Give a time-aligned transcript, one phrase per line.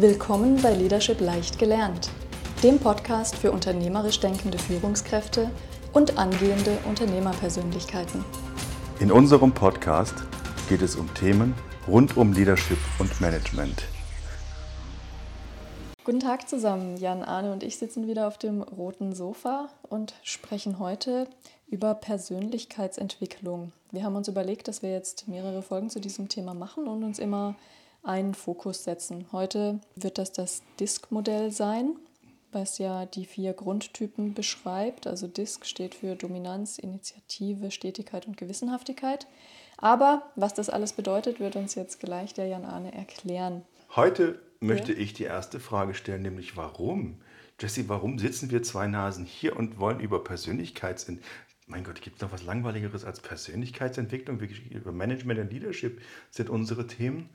[0.00, 2.08] Willkommen bei Leadership leicht gelernt,
[2.62, 5.50] dem Podcast für unternehmerisch denkende Führungskräfte
[5.92, 8.24] und angehende Unternehmerpersönlichkeiten.
[8.98, 10.14] In unserem Podcast
[10.70, 11.54] geht es um Themen
[11.86, 13.82] rund um Leadership und Management.
[16.04, 16.96] Guten Tag zusammen.
[16.96, 21.28] Jan Arne und ich sitzen wieder auf dem roten Sofa und sprechen heute
[21.68, 23.72] über Persönlichkeitsentwicklung.
[23.90, 27.18] Wir haben uns überlegt, dass wir jetzt mehrere Folgen zu diesem Thema machen und uns
[27.18, 27.54] immer
[28.02, 29.26] einen Fokus setzen.
[29.32, 31.96] Heute wird das das DISC-Modell sein,
[32.52, 35.06] was ja die vier Grundtypen beschreibt.
[35.06, 39.26] Also DISC steht für Dominanz, Initiative, Stetigkeit und Gewissenhaftigkeit.
[39.76, 43.62] Aber was das alles bedeutet, wird uns jetzt gleich der Jan Arne erklären.
[43.96, 44.98] Heute möchte ja.
[44.98, 47.20] ich die erste Frage stellen, nämlich warum?
[47.60, 51.28] Jesse, warum sitzen wir zwei Nasen hier und wollen über Persönlichkeitsentwicklung
[51.70, 54.40] mein Gott, gibt es noch was Langweiligeres als Persönlichkeitsentwicklung?
[54.40, 57.30] Über Management und Leadership sind unsere Themen.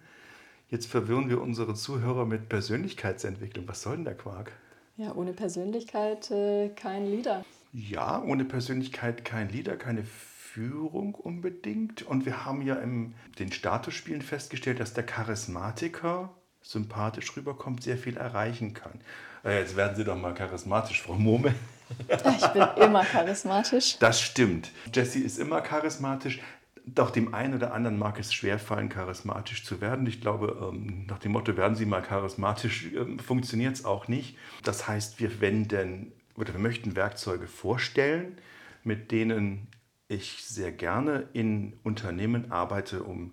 [0.69, 3.67] Jetzt verwirren wir unsere Zuhörer mit Persönlichkeitsentwicklung.
[3.67, 4.51] Was soll denn der Quark?
[4.97, 7.45] Ja, ohne Persönlichkeit äh, kein Leader.
[7.73, 12.03] Ja, ohne Persönlichkeit kein Leader, keine Führung unbedingt.
[12.03, 16.29] Und wir haben ja in den Statusspielen festgestellt, dass der Charismatiker
[16.61, 18.99] sympathisch rüberkommt, sehr viel erreichen kann.
[19.43, 21.53] Äh, jetzt werden Sie doch mal charismatisch, Frau Murmel.
[22.09, 23.99] Ich bin immer charismatisch.
[23.99, 24.71] Das stimmt.
[24.91, 26.39] Jessie ist immer charismatisch.
[26.87, 30.05] Doch dem einen oder anderen mag es schwerfallen, charismatisch zu werden.
[30.05, 34.37] Ich glaube, ähm, nach dem Motto, werden Sie mal charismatisch, ähm, funktioniert es auch nicht.
[34.63, 38.37] Das heißt, wir wenden oder wir möchten Werkzeuge vorstellen,
[38.83, 39.67] mit denen
[40.07, 43.31] ich sehr gerne in Unternehmen arbeite, um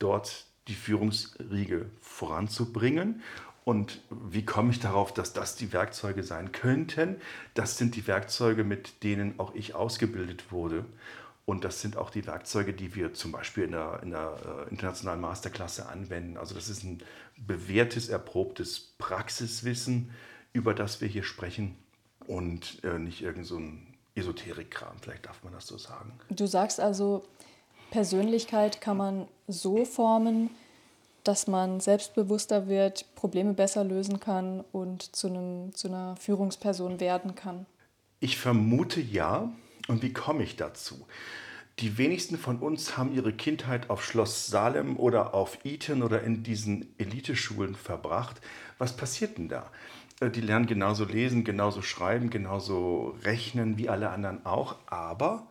[0.00, 3.22] dort die Führungsriege voranzubringen.
[3.64, 7.16] Und wie komme ich darauf, dass das die Werkzeuge sein könnten?
[7.54, 10.86] Das sind die Werkzeuge, mit denen auch ich ausgebildet wurde.
[11.50, 14.36] Und das sind auch die Werkzeuge, die wir zum Beispiel in der, in der
[14.68, 16.36] äh, internationalen Masterklasse anwenden.
[16.36, 17.02] Also das ist ein
[17.38, 20.12] bewährtes, erprobtes Praxiswissen,
[20.52, 21.76] über das wir hier sprechen
[22.28, 23.84] und äh, nicht irgend so ein
[24.14, 26.12] Esoterikkram, vielleicht darf man das so sagen.
[26.28, 27.24] Du sagst also,
[27.90, 30.50] Persönlichkeit kann man so formen,
[31.24, 37.34] dass man selbstbewusster wird, Probleme besser lösen kann und zu, einem, zu einer Führungsperson werden
[37.34, 37.66] kann?
[38.20, 39.52] Ich vermute ja.
[39.88, 40.94] Und wie komme ich dazu?
[41.80, 46.42] Die wenigsten von uns haben ihre Kindheit auf Schloss Salem oder auf Eton oder in
[46.42, 48.42] diesen Eliteschulen verbracht.
[48.76, 49.70] Was passiert denn da?
[50.20, 54.76] Äh, die lernen genauso lesen, genauso schreiben, genauso rechnen wie alle anderen auch.
[54.86, 55.46] Aber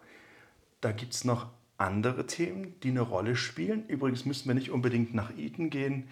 [0.81, 1.47] da gibt es noch
[1.79, 3.88] andere Themen, die eine Rolle spielen.
[3.88, 6.09] Übrigens müssen wir nicht unbedingt nach Eton gehen.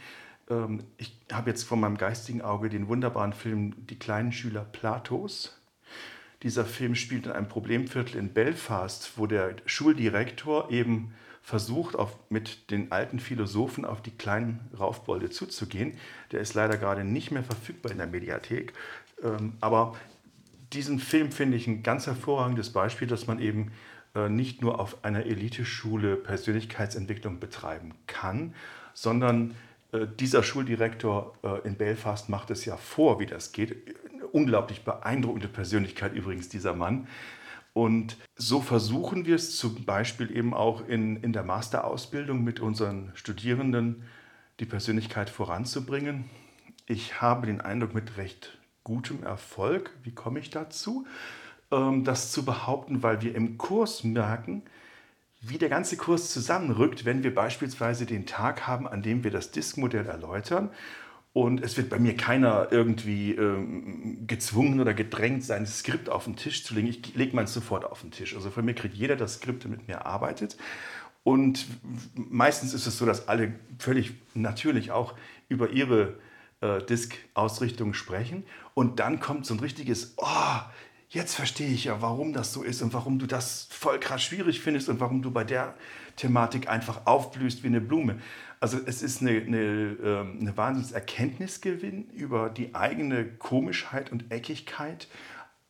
[0.50, 5.57] Ähm, ich habe jetzt vor meinem geistigen Auge den wunderbaren Film Die kleinen Schüler Platos.
[6.44, 12.72] Dieser Film spielt in einem Problemviertel in Belfast, wo der Schuldirektor eben versucht, auf, mit
[12.72, 15.94] den alten Philosophen auf die kleinen Raufbolde zuzugehen.
[16.32, 18.74] Der ist leider gerade nicht mehr verfügbar in der Mediathek.
[19.24, 19.96] Ähm, aber
[20.74, 23.72] diesen Film finde ich ein ganz hervorragendes Beispiel, dass man eben
[24.14, 28.54] äh, nicht nur auf einer Eliteschule Persönlichkeitsentwicklung betreiben kann,
[28.94, 29.56] sondern
[29.92, 33.96] äh, dieser Schuldirektor äh, in Belfast macht es ja vor, wie das geht.
[34.32, 37.08] Unglaublich beeindruckende Persönlichkeit übrigens, dieser Mann.
[37.74, 43.12] Und so versuchen wir es zum Beispiel eben auch in, in der Masterausbildung mit unseren
[43.14, 44.04] Studierenden,
[44.60, 46.26] die Persönlichkeit voranzubringen.
[46.88, 49.92] Ich habe den Eindruck mit recht gutem Erfolg.
[50.04, 51.06] Wie komme ich dazu?
[51.72, 54.64] Ähm, das zu behaupten, weil wir im Kurs merken,
[55.42, 59.52] wie der ganze Kurs zusammenrückt, wenn wir beispielsweise den Tag haben, an dem wir das
[59.52, 60.72] Disk-Modell erläutern.
[61.38, 66.36] Und es wird bei mir keiner irgendwie ähm, gezwungen oder gedrängt, sein Skript auf den
[66.36, 66.88] Tisch zu legen.
[66.88, 68.36] Ich lege meins sofort auf den Tisch.
[68.36, 70.58] Also von mir kriegt jeder das Skript, der mit mir arbeitet.
[71.22, 71.68] Und
[72.16, 75.14] meistens ist es so, dass alle völlig natürlich auch
[75.48, 76.16] über ihre
[76.62, 78.44] äh, Disk-Ausrichtung sprechen.
[78.74, 80.60] Und dann kommt so ein richtiges, oh,
[81.10, 84.62] jetzt verstehe ich ja, warum das so ist und warum du das voll krass schwierig
[84.62, 85.76] findest und warum du bei der
[86.16, 88.20] Thematik einfach aufblühst wie eine Blume.
[88.60, 95.08] Also es ist eine, eine, ähm, eine Wahnsinnserkenntnisgewinn über die eigene Komischheit und Eckigkeit,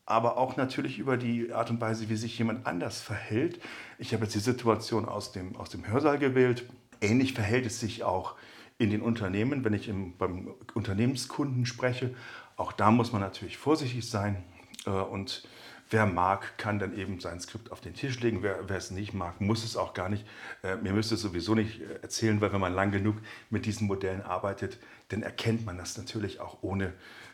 [0.06, 3.60] aber auch natürlich über die Art und Weise, wie sich jemand anders verhält.
[4.00, 6.66] Ich habe jetzt die Situation aus dem, aus dem Hörsaal gewählt.
[7.02, 8.36] Ähnlich verhält es sich auch
[8.78, 12.16] in den Unternehmen, wenn ich im, beim Unternehmenskunden spreche.
[12.56, 14.44] Auch da muss man natürlich vorsichtig sein.
[14.88, 15.44] Äh, und
[15.90, 18.42] wer mag, kann dann eben sein Skript auf den Tisch legen.
[18.42, 20.26] Wer, wer es nicht mag, muss es auch gar nicht.
[20.64, 23.18] Äh, mir müsste es sowieso nicht äh, erzählen, weil wenn man lang genug
[23.50, 24.80] mit diesen Modellen arbeitet,
[25.10, 26.94] dann erkennt man das natürlich auch ohne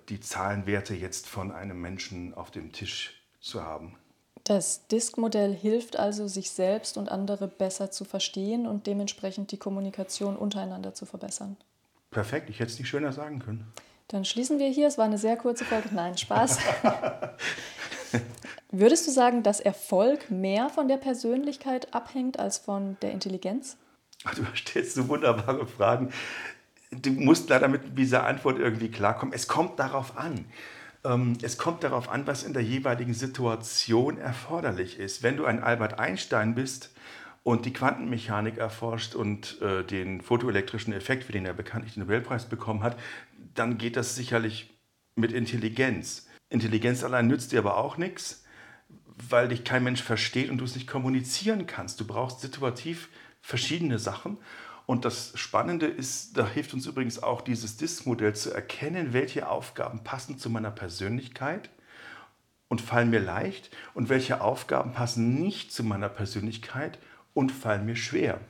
[0.10, 3.96] die Zahlenwerte jetzt von einem Menschen auf dem Tisch zu haben.
[4.44, 10.36] Das Disk-Modell hilft also, sich selbst und andere besser zu verstehen und dementsprechend die Kommunikation
[10.36, 11.56] untereinander zu verbessern.
[12.12, 13.72] Perfekt, ich hätte es nicht schöner sagen können.
[14.14, 14.88] Dann schließen wir hier.
[14.88, 15.90] Es war eine sehr kurze Folge.
[15.92, 16.60] Nein, Spaß.
[18.72, 23.76] Würdest du sagen, dass Erfolg mehr von der Persönlichkeit abhängt als von der Intelligenz?
[24.36, 26.14] Du stellst so wunderbare Fragen.
[26.92, 29.34] Du musst leider mit dieser Antwort irgendwie klarkommen.
[29.34, 30.46] Es kommt darauf an.
[31.04, 35.24] Ähm, es kommt darauf an, was in der jeweiligen Situation erforderlich ist.
[35.24, 36.92] Wenn du ein Albert Einstein bist
[37.42, 42.46] und die Quantenmechanik erforscht und äh, den photoelektrischen Effekt, für den er bekanntlich den Nobelpreis
[42.46, 42.96] bekommen hat,
[43.56, 44.74] dann geht das sicherlich
[45.16, 46.28] mit Intelligenz.
[46.50, 48.44] Intelligenz allein nützt dir aber auch nichts,
[49.30, 52.00] weil dich kein Mensch versteht und du es nicht kommunizieren kannst.
[52.00, 53.10] Du brauchst situativ
[53.42, 54.38] verschiedene Sachen.
[54.86, 60.04] Und das Spannende ist, da hilft uns übrigens auch dieses DISC-Modell zu erkennen, welche Aufgaben
[60.04, 61.70] passen zu meiner Persönlichkeit
[62.68, 67.00] und fallen mir leicht und welche Aufgaben passen nicht zu meiner Persönlichkeit
[67.34, 68.42] und fallen mir schwer.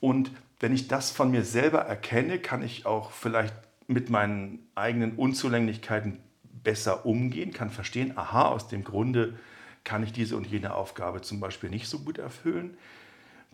[0.00, 0.30] Und
[0.60, 3.54] wenn ich das von mir selber erkenne, kann ich auch vielleicht
[3.86, 6.18] mit meinen eigenen Unzulänglichkeiten
[6.64, 9.38] besser umgehen, kann verstehen, aha, aus dem Grunde
[9.84, 12.76] kann ich diese und jene Aufgabe zum Beispiel nicht so gut erfüllen.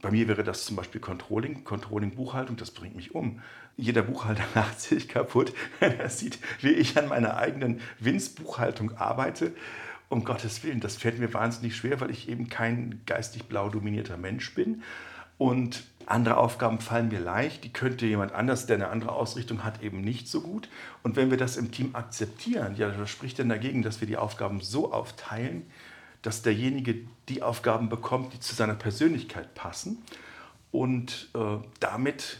[0.01, 3.41] Bei mir wäre das zum Beispiel Controlling, Controlling Buchhaltung, das bringt mich um.
[3.77, 9.53] Jeder Buchhalter lacht sich kaputt, wenn er sieht, wie ich an meiner eigenen Winzbuchhaltung arbeite.
[10.09, 14.17] Um Gottes Willen, das fällt mir wahnsinnig schwer, weil ich eben kein geistig blau dominierter
[14.17, 14.83] Mensch bin.
[15.39, 19.83] Und andere Aufgaben fallen mir leicht, die könnte jemand anders, der eine andere Ausrichtung hat,
[19.83, 20.69] eben nicht so gut.
[21.03, 24.17] Und wenn wir das im Team akzeptieren, ja, was spricht denn dagegen, dass wir die
[24.17, 25.67] Aufgaben so aufteilen,
[26.23, 26.97] dass derjenige
[27.29, 29.99] die Aufgaben bekommt, die zu seiner Persönlichkeit passen.
[30.71, 32.39] Und äh, damit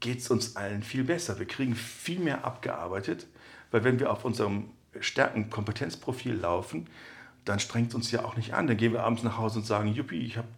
[0.00, 1.38] geht es uns allen viel besser.
[1.38, 3.26] Wir kriegen viel mehr abgearbeitet,
[3.70, 4.66] weil wenn wir auf unserem
[5.00, 6.86] Stärken-Kompetenzprofil laufen,
[7.44, 8.66] dann strengt es uns ja auch nicht an.
[8.66, 10.48] Dann gehen wir abends nach Hause und sagen, Juppie, ich habe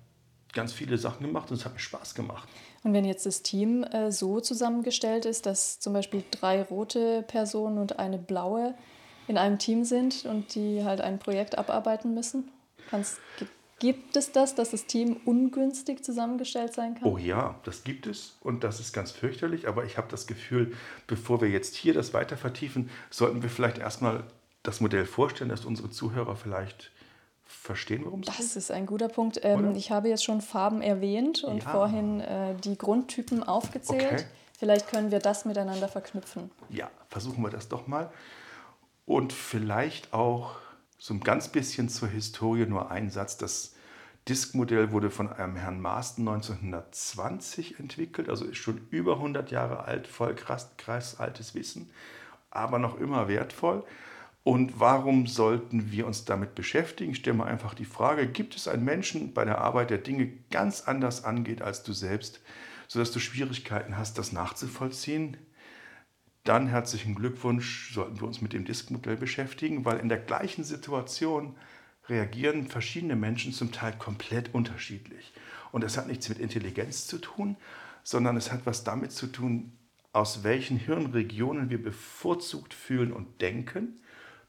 [0.56, 2.48] ganz viele Sachen gemacht und es hat mir Spaß gemacht.
[2.82, 7.78] Und wenn jetzt das Team äh, so zusammengestellt ist, dass zum Beispiel drei rote Personen
[7.78, 8.74] und eine blaue
[9.28, 12.50] in einem Team sind und die halt ein Projekt abarbeiten müssen?
[12.90, 13.18] Kannst,
[13.78, 17.04] gibt es das, dass das Team ungünstig zusammengestellt sein kann?
[17.04, 19.68] Oh ja, das gibt es und das ist ganz fürchterlich.
[19.68, 20.72] Aber ich habe das Gefühl,
[21.06, 24.24] bevor wir jetzt hier das weiter vertiefen, sollten wir vielleicht erstmal
[24.62, 26.90] das Modell vorstellen, dass unsere Zuhörer vielleicht
[27.46, 28.38] verstehen, worum es geht?
[28.38, 29.40] Das ist ein guter Punkt.
[29.42, 31.70] Ähm, ich habe jetzt schon Farben erwähnt und ja.
[31.70, 34.12] vorhin äh, die Grundtypen aufgezählt.
[34.12, 34.24] Okay.
[34.58, 36.50] Vielleicht können wir das miteinander verknüpfen.
[36.70, 38.10] Ja, versuchen wir das doch mal.
[39.04, 40.56] Und vielleicht auch
[40.98, 43.36] so ein ganz bisschen zur Historie nur ein Satz.
[43.36, 43.74] Das
[44.28, 50.08] Diskmodell wurde von einem Herrn Marston 1920 entwickelt, also ist schon über 100 Jahre alt,
[50.08, 51.90] voll krass, krass altes Wissen,
[52.50, 53.84] aber noch immer wertvoll.
[54.46, 57.10] Und warum sollten wir uns damit beschäftigen?
[57.10, 60.28] Ich stelle mal einfach die Frage, gibt es einen Menschen bei der Arbeit, der Dinge
[60.52, 62.40] ganz anders angeht als du selbst,
[62.86, 65.36] sodass du Schwierigkeiten hast, das nachzuvollziehen?
[66.48, 71.56] dann herzlichen Glückwunsch, sollten wir uns mit dem Diskmodell beschäftigen, weil in der gleichen Situation
[72.08, 75.32] reagieren verschiedene Menschen zum Teil komplett unterschiedlich.
[75.72, 77.56] Und das hat nichts mit Intelligenz zu tun,
[78.04, 79.72] sondern es hat was damit zu tun,
[80.12, 84.00] aus welchen Hirnregionen wir bevorzugt fühlen und denken.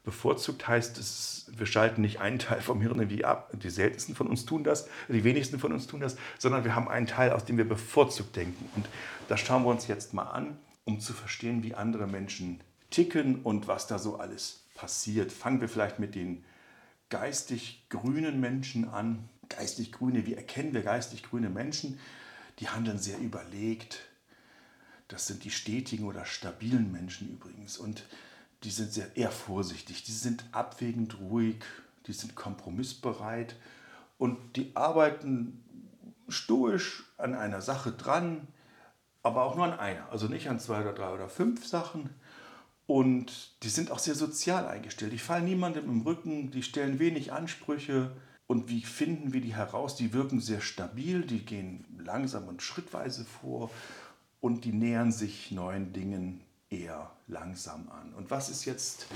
[0.08, 3.50] Bevorzugt heißt es, wir schalten nicht einen Teil vom Hirn irgendwie ab.
[3.52, 6.88] Die seltensten von uns tun das, die wenigsten von uns tun das, sondern wir haben
[6.88, 8.68] einen Teil, aus dem wir bevorzugt denken.
[8.74, 8.88] Und
[9.28, 10.56] das schauen wir uns jetzt mal an
[10.88, 15.30] um zu verstehen, wie andere Menschen ticken und was da so alles passiert.
[15.30, 16.42] Fangen wir vielleicht mit den
[17.10, 19.28] geistig grünen Menschen an.
[19.50, 22.00] Geistig grüne, wie erkennen wir geistig grüne Menschen?
[22.58, 24.00] Die handeln sehr überlegt.
[25.08, 27.76] Das sind die stetigen oder stabilen Menschen übrigens.
[27.76, 28.06] Und
[28.64, 30.02] die sind sehr eher vorsichtig.
[30.04, 31.62] Die sind abwägend ruhig.
[32.06, 33.56] Die sind kompromissbereit.
[34.18, 35.64] Und die arbeiten
[36.28, 38.48] stoisch an einer Sache dran
[39.22, 42.10] aber auch nur an einer, also nicht an zwei oder drei oder fünf Sachen.
[42.86, 45.12] Und die sind auch sehr sozial eingestellt.
[45.12, 48.16] Die fallen niemandem im Rücken, die stellen wenig Ansprüche.
[48.46, 49.96] Und wie finden wir die heraus?
[49.96, 53.70] Die wirken sehr stabil, die gehen langsam und schrittweise vor
[54.40, 58.14] und die nähern sich neuen Dingen eher langsam an.
[58.14, 59.06] Und was ist jetzt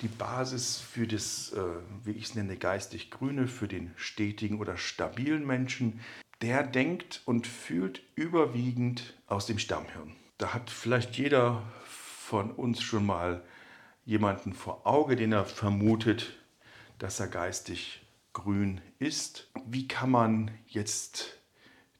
[0.00, 1.60] die Basis für das, äh,
[2.04, 6.00] wie ich es nenne, geistig Grüne, für den stetigen oder stabilen Menschen?
[6.44, 10.14] der denkt und fühlt überwiegend aus dem Stammhirn.
[10.36, 13.42] Da hat vielleicht jeder von uns schon mal
[14.04, 16.38] jemanden vor Auge, den er vermutet,
[16.98, 18.02] dass er geistig
[18.34, 19.50] grün ist.
[19.64, 21.38] Wie kann man jetzt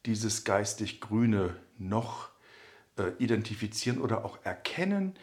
[0.04, 2.28] dieses geistig Grüne noch
[3.18, 5.14] identifizieren oder auch erkennen?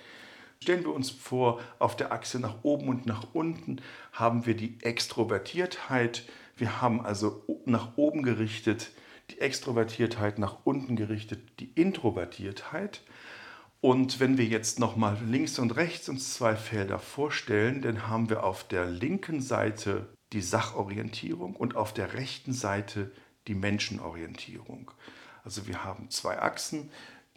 [0.62, 4.78] Stellen wir uns vor, auf der Achse nach oben und nach unten haben wir die
[4.82, 6.24] Extrovertiertheit.
[6.56, 8.92] Wir haben also nach oben gerichtet
[9.32, 13.02] die Extrovertiertheit nach unten gerichtet, die Introvertiertheit.
[13.80, 18.44] Und wenn wir jetzt nochmal links und rechts uns zwei Felder vorstellen, dann haben wir
[18.44, 23.12] auf der linken Seite die Sachorientierung und auf der rechten Seite
[23.48, 24.92] die Menschenorientierung.
[25.44, 26.92] Also wir haben zwei Achsen,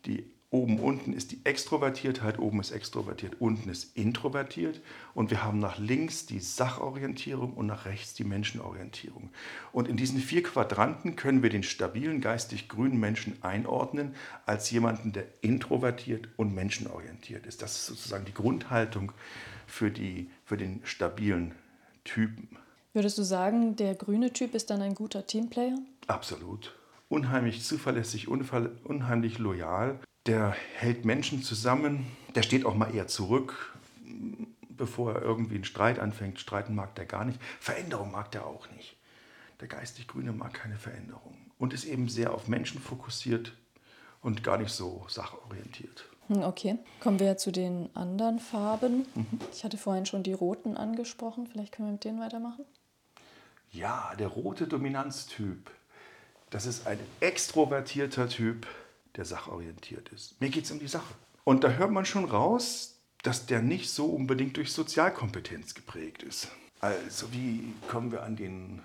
[0.06, 4.80] die oben unten ist die Extrovertiertheit, oben ist extrovertiert, unten ist introvertiert
[5.12, 9.30] und wir haben nach links die Sachorientierung und nach rechts die Menschenorientierung.
[9.72, 14.14] Und in diesen vier Quadranten können wir den stabilen geistig grünen Menschen einordnen
[14.46, 17.60] als jemanden, der introvertiert und menschenorientiert ist.
[17.60, 19.10] Das ist sozusagen die Grundhaltung
[19.66, 21.52] für, die, für den stabilen
[22.04, 22.56] Typen.
[22.92, 25.78] Würdest du sagen, der grüne Typ ist dann ein guter Teamplayer?
[26.06, 26.76] Absolut.
[27.08, 30.00] Unheimlich zuverlässig, unheimlich loyal.
[30.26, 32.06] Der hält Menschen zusammen.
[32.34, 33.76] Der steht auch mal eher zurück,
[34.68, 36.40] bevor er irgendwie einen Streit anfängt.
[36.40, 37.40] Streiten mag der gar nicht.
[37.60, 38.96] Veränderung mag der auch nicht.
[39.60, 43.52] Der geistig Grüne mag keine Veränderung und ist eben sehr auf Menschen fokussiert
[44.20, 46.08] und gar nicht so sachorientiert.
[46.28, 49.06] Hm, okay, kommen wir zu den anderen Farben.
[49.14, 49.40] Mhm.
[49.52, 51.46] Ich hatte vorhin schon die roten angesprochen.
[51.46, 52.64] Vielleicht können wir mit denen weitermachen.
[53.70, 55.70] Ja, der rote Dominanztyp.
[56.50, 58.66] Das ist ein extrovertierter Typ,
[59.16, 60.40] der sachorientiert ist.
[60.40, 61.14] Mir geht es um die Sache.
[61.44, 66.48] Und da hört man schon raus, dass der nicht so unbedingt durch Sozialkompetenz geprägt ist.
[66.80, 68.82] Also wie kommen wir an den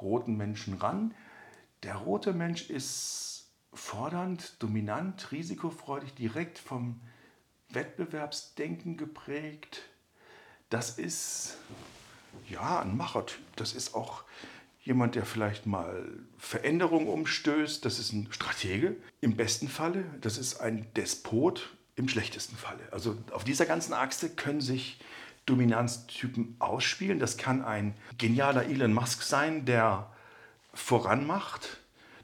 [0.00, 1.14] roten Menschen ran?
[1.82, 7.00] Der rote Mensch ist fordernd, dominant, risikofreudig, direkt vom
[7.70, 9.82] Wettbewerbsdenken geprägt.
[10.70, 11.56] Das ist
[12.48, 13.40] ja, ein Machertyp.
[13.56, 14.24] Das ist auch
[14.82, 16.08] jemand, der vielleicht mal
[16.38, 17.84] Veränderungen umstößt.
[17.84, 20.04] Das ist ein Stratege im besten Falle.
[20.20, 22.80] Das ist ein Despot im schlechtesten Falle.
[22.90, 24.98] Also auf dieser ganzen Achse können sich
[25.46, 27.18] Dominanztypen ausspielen.
[27.18, 30.10] Das kann ein genialer Elon Musk sein, der
[30.74, 31.78] voranmacht,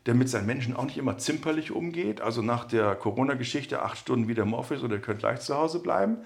[0.07, 2.21] der mit seinen Menschen auch nicht immer zimperlich umgeht.
[2.21, 5.81] Also nach der Corona-Geschichte acht Stunden wieder im Office oder ihr könnt gleich zu Hause
[5.81, 6.19] bleiben.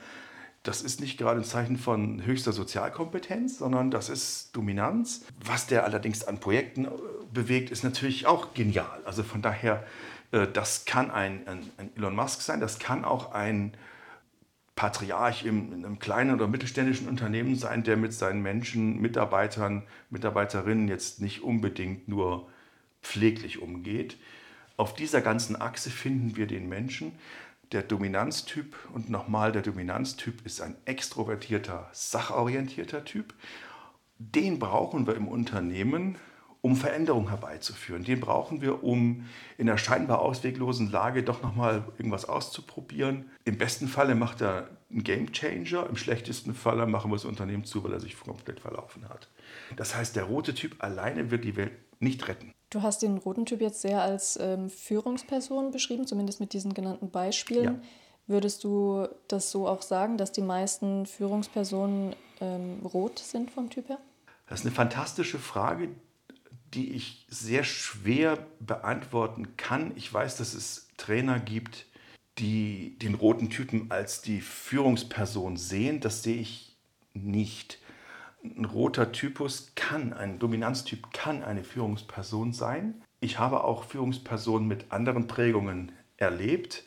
[0.62, 5.25] Das ist nicht gerade ein Zeichen von höchster Sozialkompetenz, sondern das ist Dominanz.
[5.45, 6.90] Was der allerdings an Projekten äh,
[7.33, 9.00] bewegt, ist natürlich auch genial.
[9.04, 9.85] Also von daher,
[10.31, 13.73] äh, das kann ein, ein, ein Elon Musk sein, das kann auch ein
[14.76, 21.21] Patriarch in einem kleinen oder mittelständischen Unternehmen sein, der mit seinen Menschen, Mitarbeitern, Mitarbeiterinnen jetzt
[21.21, 22.49] nicht unbedingt nur
[23.02, 24.16] pfleglich umgeht.
[24.76, 27.12] Auf dieser ganzen Achse finden wir den Menschen
[27.73, 33.35] der Dominanztyp und nochmal, der Dominanztyp ist ein extrovertierter, sachorientierter Typ.
[34.19, 36.17] Den brauchen wir im Unternehmen,
[36.61, 38.05] um Veränderungen herbeizuführen.
[38.05, 39.26] Den brauchen wir, um
[39.59, 43.31] in einer scheinbar ausweglosen Lage doch nochmal irgendwas auszuprobieren.
[43.45, 47.64] Im besten Falle macht er einen Game Changer, im schlechtesten Falle machen wir das Unternehmen
[47.64, 49.29] zu, weil er sich komplett verlaufen hat.
[49.76, 52.52] Das heißt, der rote Typ alleine wird die Welt nicht retten.
[52.73, 57.11] Du hast den roten Typ jetzt sehr als ähm, Führungsperson beschrieben, zumindest mit diesen genannten
[57.11, 57.64] Beispielen.
[57.64, 57.81] Ja.
[58.26, 63.91] Würdest du das so auch sagen, dass die meisten Führungspersonen ähm, rot sind vom Typ
[63.91, 63.99] her?
[64.49, 65.91] Das ist eine fantastische Frage,
[66.73, 69.93] die ich sehr schwer beantworten kann.
[69.97, 71.85] Ich weiß, dass es Trainer gibt,
[72.38, 76.00] die den roten Typen als die Führungsperson sehen.
[76.00, 76.75] Das sehe ich
[77.12, 77.81] nicht
[78.44, 83.02] ein roter Typus kann, ein Dominanztyp kann eine Führungsperson sein.
[83.20, 86.84] Ich habe auch Führungspersonen mit anderen Prägungen erlebt.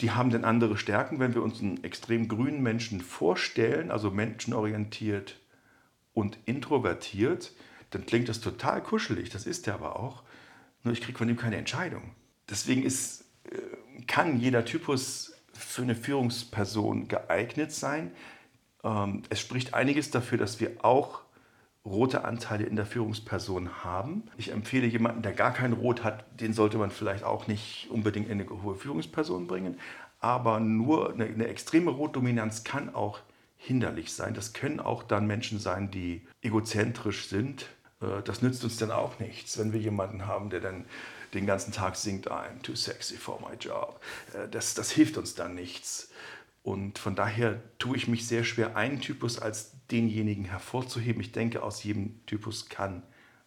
[0.00, 1.20] Die haben dann andere Stärken.
[1.20, 5.40] Wenn wir uns einen extrem grünen Menschen vorstellen, also menschenorientiert
[6.14, 7.52] und introvertiert,
[7.90, 9.30] dann klingt das total kuschelig.
[9.30, 10.24] Das ist er aber auch.
[10.82, 12.14] Nur ich kriege von ihm keine Entscheidung.
[12.48, 18.12] Deswegen ist, äh, kann jeder Typus für eine Führungsperson geeignet sein.
[18.84, 21.22] Ähm, es spricht einiges dafür, dass wir auch
[21.84, 24.24] rote Anteile in der Führungsperson haben.
[24.36, 28.28] Ich empfehle jemanden, der gar kein Rot hat, den sollte man vielleicht auch nicht unbedingt
[28.28, 29.78] in eine hohe Führungsperson bringen.
[30.20, 33.20] Aber nur eine, eine extreme Rotdominanz kann auch
[33.56, 34.34] hinderlich sein.
[34.34, 37.66] Das können auch dann Menschen sein, die egozentrisch sind.
[38.00, 40.84] Äh, das nützt uns dann auch nichts, wenn wir jemanden haben, der dann
[41.34, 44.00] den ganzen Tag singt, I'm too sexy for my job.
[44.34, 46.10] Äh, das, das hilft uns dann nichts.
[46.68, 51.22] Und von daher tue ich mich sehr schwer, einen Typus als denjenigen hervorzuheben.
[51.22, 53.02] Ich denke, aus jedem Typus kann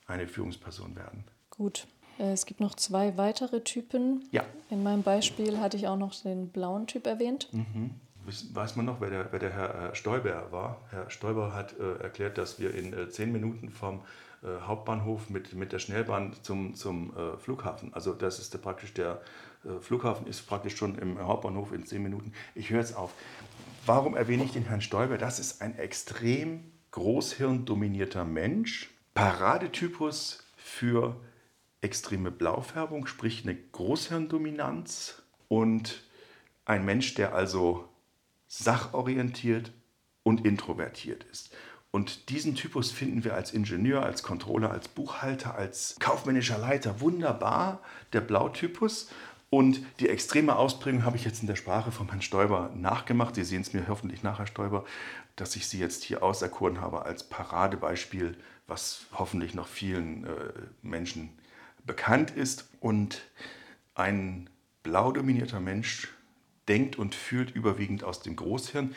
[0.07, 1.23] eine Führungsperson werden.
[1.51, 1.85] Gut.
[2.17, 4.27] Äh, es gibt noch zwei weitere Typen.
[4.31, 4.43] Ja.
[4.71, 7.47] In meinem Beispiel hatte ich auch noch den blauen Typ erwähnt.
[7.51, 7.91] Mhm.
[8.25, 10.81] Weiß man noch, wer der, wer der Herr Stoiber war?
[10.91, 14.01] Herr Stoiber hat äh, erklärt, dass wir in äh, zehn Minuten vom
[14.43, 18.93] äh, Hauptbahnhof mit, mit der Schnellbahn zum, zum äh, Flughafen, also das ist der, praktisch
[18.93, 19.21] der
[19.63, 22.33] äh, Flughafen ist praktisch schon im Hauptbahnhof in zehn Minuten.
[22.55, 23.13] Ich höre jetzt auf.
[23.85, 25.17] Warum erwähne ich den Herrn Stoiber?
[25.17, 31.15] Das ist ein extrem großhirndominierter Mensch, Paradetypus für
[31.81, 36.03] extreme Blaufärbung, sprich eine Großhirndominanz und
[36.63, 37.89] Ein Mensch, der also
[38.51, 39.71] sachorientiert
[40.23, 41.55] und introvertiert ist.
[41.89, 47.81] Und diesen Typus finden wir als Ingenieur, als Controller, als Buchhalter, als kaufmännischer Leiter wunderbar,
[48.11, 49.09] der Blautypus.
[49.49, 53.35] Und die extreme Ausprägung habe ich jetzt in der Sprache von Herrn Stoiber nachgemacht.
[53.35, 54.83] Sie sehen es mir hoffentlich nachher, Stoiber,
[55.37, 60.29] dass ich sie jetzt hier auserkoren habe als Paradebeispiel, was hoffentlich noch vielen äh,
[60.81, 61.29] Menschen
[61.85, 62.69] bekannt ist.
[62.81, 63.21] Und
[63.95, 64.49] ein
[64.83, 66.09] blau dominierter Mensch
[66.71, 68.95] denkt und fühlt überwiegend aus dem Großhirn.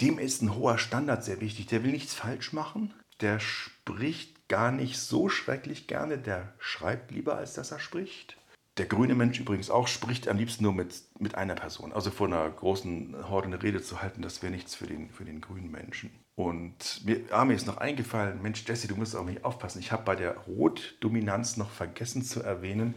[0.00, 1.66] Dem ist ein hoher Standard sehr wichtig.
[1.66, 2.92] Der will nichts falsch machen.
[3.20, 6.18] Der spricht gar nicht so schrecklich gerne.
[6.18, 8.36] Der schreibt lieber, als dass er spricht.
[8.76, 11.92] Der grüne Mensch übrigens auch spricht am liebsten nur mit, mit einer Person.
[11.92, 15.24] Also vor einer großen Horde eine Rede zu halten, das wäre nichts für den, für
[15.24, 16.10] den grünen Menschen.
[16.34, 19.78] Und mir, ah, mir ist noch eingefallen, Mensch, Jesse, du musst auch nicht aufpassen.
[19.78, 22.96] Ich habe bei der Rotdominanz noch vergessen zu erwähnen,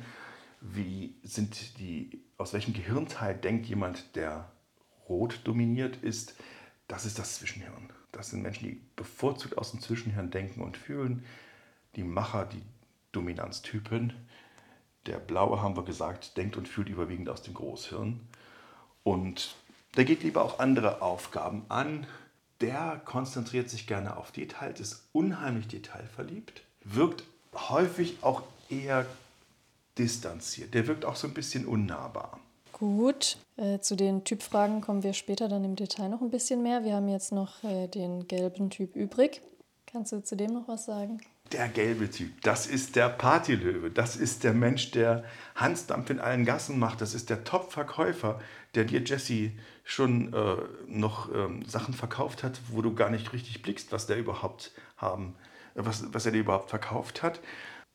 [0.62, 4.52] wie sind die, aus welchem Gehirnteil denkt jemand, der
[5.08, 6.36] rot dominiert ist.
[6.88, 7.92] Das ist das Zwischenhirn.
[8.12, 11.24] Das sind Menschen, die bevorzugt aus dem Zwischenhirn denken und fühlen.
[11.96, 12.62] Die Macher, die
[13.12, 14.14] Dominanztypen.
[15.06, 18.20] Der Blaue, haben wir gesagt, denkt und fühlt überwiegend aus dem Großhirn.
[19.04, 19.56] Und
[19.96, 22.06] der geht lieber auch andere Aufgaben an.
[22.62, 27.24] Der konzentriert sich gerne auf Details, ist unheimlich detailverliebt, wirkt
[27.54, 29.06] häufig auch eher
[30.00, 30.74] distanziert.
[30.74, 32.40] Der wirkt auch so ein bisschen unnahbar.
[32.72, 36.86] Gut, äh, zu den Typfragen kommen wir später dann im Detail noch ein bisschen mehr.
[36.86, 39.42] Wir haben jetzt noch äh, den gelben Typ übrig.
[39.86, 41.20] Kannst du zu dem noch was sagen?
[41.52, 43.90] Der gelbe Typ, das ist der Partylöwe.
[43.90, 45.24] Das ist der Mensch, der
[45.56, 47.02] Hansdampf in allen Gassen macht.
[47.02, 48.40] Das ist der Top-Verkäufer,
[48.76, 49.52] der dir, Jesse,
[49.84, 50.56] schon äh,
[50.88, 55.36] noch ähm, Sachen verkauft hat, wo du gar nicht richtig blickst, was der überhaupt haben,
[55.74, 57.42] was, was er dir überhaupt verkauft hat.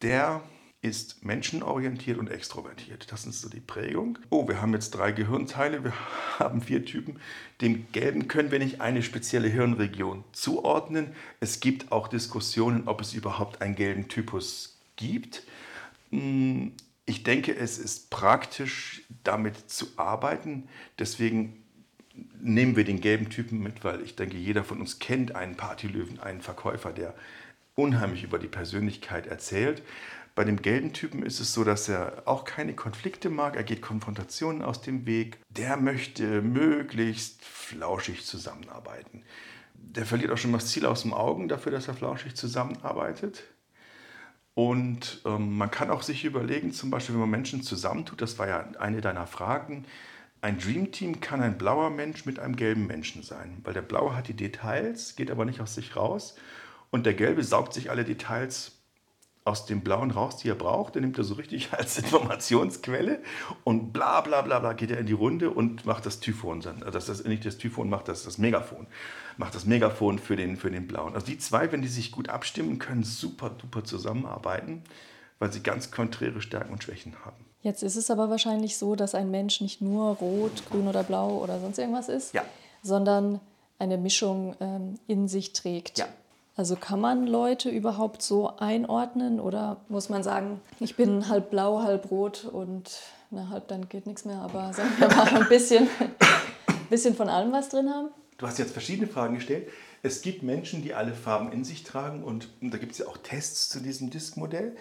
[0.03, 0.43] Der
[0.85, 3.11] ist menschenorientiert und extrovertiert.
[3.11, 4.19] Das ist so die Prägung.
[4.29, 5.93] Oh, wir haben jetzt drei Gehirnteile, wir
[6.39, 7.19] haben vier Typen.
[7.63, 11.13] Dem Gelben können wir nicht eine spezielle Hirnregion zuordnen.
[11.41, 15.45] Es gibt auch Diskussionen, ob es überhaupt einen gelben Typus gibt.
[16.11, 16.73] Hm,
[17.07, 20.69] ich denke, es ist praktisch, damit zu arbeiten.
[20.99, 21.63] Deswegen
[22.41, 26.21] nehmen wir den gelben Typen mit, weil ich denke, jeder von uns kennt einen Partylöwen,
[26.21, 27.15] einen Verkäufer, der
[27.75, 29.83] unheimlich über die Persönlichkeit erzählt.
[30.35, 33.55] Bei dem gelben Typen ist es so, dass er auch keine Konflikte mag.
[33.55, 35.39] Er geht Konfrontationen aus dem Weg.
[35.49, 39.23] Der möchte möglichst flauschig zusammenarbeiten.
[39.75, 43.45] Der verliert auch schon mal das Ziel aus dem Augen dafür, dass er flauschig zusammenarbeitet.
[44.55, 48.49] Und ähm, man kann auch sich überlegen, zum Beispiel, wenn man Menschen zusammentut, das war
[48.49, 49.85] ja eine deiner Fragen,
[50.41, 54.29] ein Dreamteam kann ein blauer Mensch mit einem gelben Menschen sein, weil der blaue hat
[54.29, 56.37] die Details, geht aber nicht aus sich raus
[56.91, 58.74] und der gelbe saugt sich alle Details
[59.45, 60.95] aus dem Blauen raus, die er braucht.
[60.95, 63.23] Den nimmt er so richtig als Informationsquelle
[63.63, 66.65] und bla bla bla bla geht er in die Runde und macht das Typhon.
[66.65, 68.87] Also das ist nicht das Typhon, macht das, das Megafon.
[69.37, 71.15] Macht das Megafon für den, für den Blauen.
[71.15, 74.83] Also die zwei, wenn die sich gut abstimmen, können super duper zusammenarbeiten,
[75.39, 77.45] weil sie ganz konträre Stärken und Schwächen haben.
[77.61, 81.39] Jetzt ist es aber wahrscheinlich so, dass ein Mensch nicht nur rot, grün oder blau
[81.39, 82.45] oder sonst irgendwas ist, ja.
[82.83, 83.41] sondern
[83.79, 85.99] eine Mischung ähm, in sich trägt.
[85.99, 86.07] Ja.
[86.57, 91.83] Also kann man Leute überhaupt so einordnen oder muss man sagen, ich bin halb blau,
[91.83, 92.91] halb rot und
[93.31, 95.89] na, halb dann geht nichts mehr, aber sagen wir mal ein bisschen,
[96.91, 98.09] bisschen von allem was drin haben?
[98.39, 99.69] Du hast jetzt verschiedene Fragen gestellt.
[100.03, 103.07] Es gibt Menschen, die alle Farben in sich tragen und, und da gibt es ja
[103.07, 104.77] auch Tests zu diesem Disk-Modell.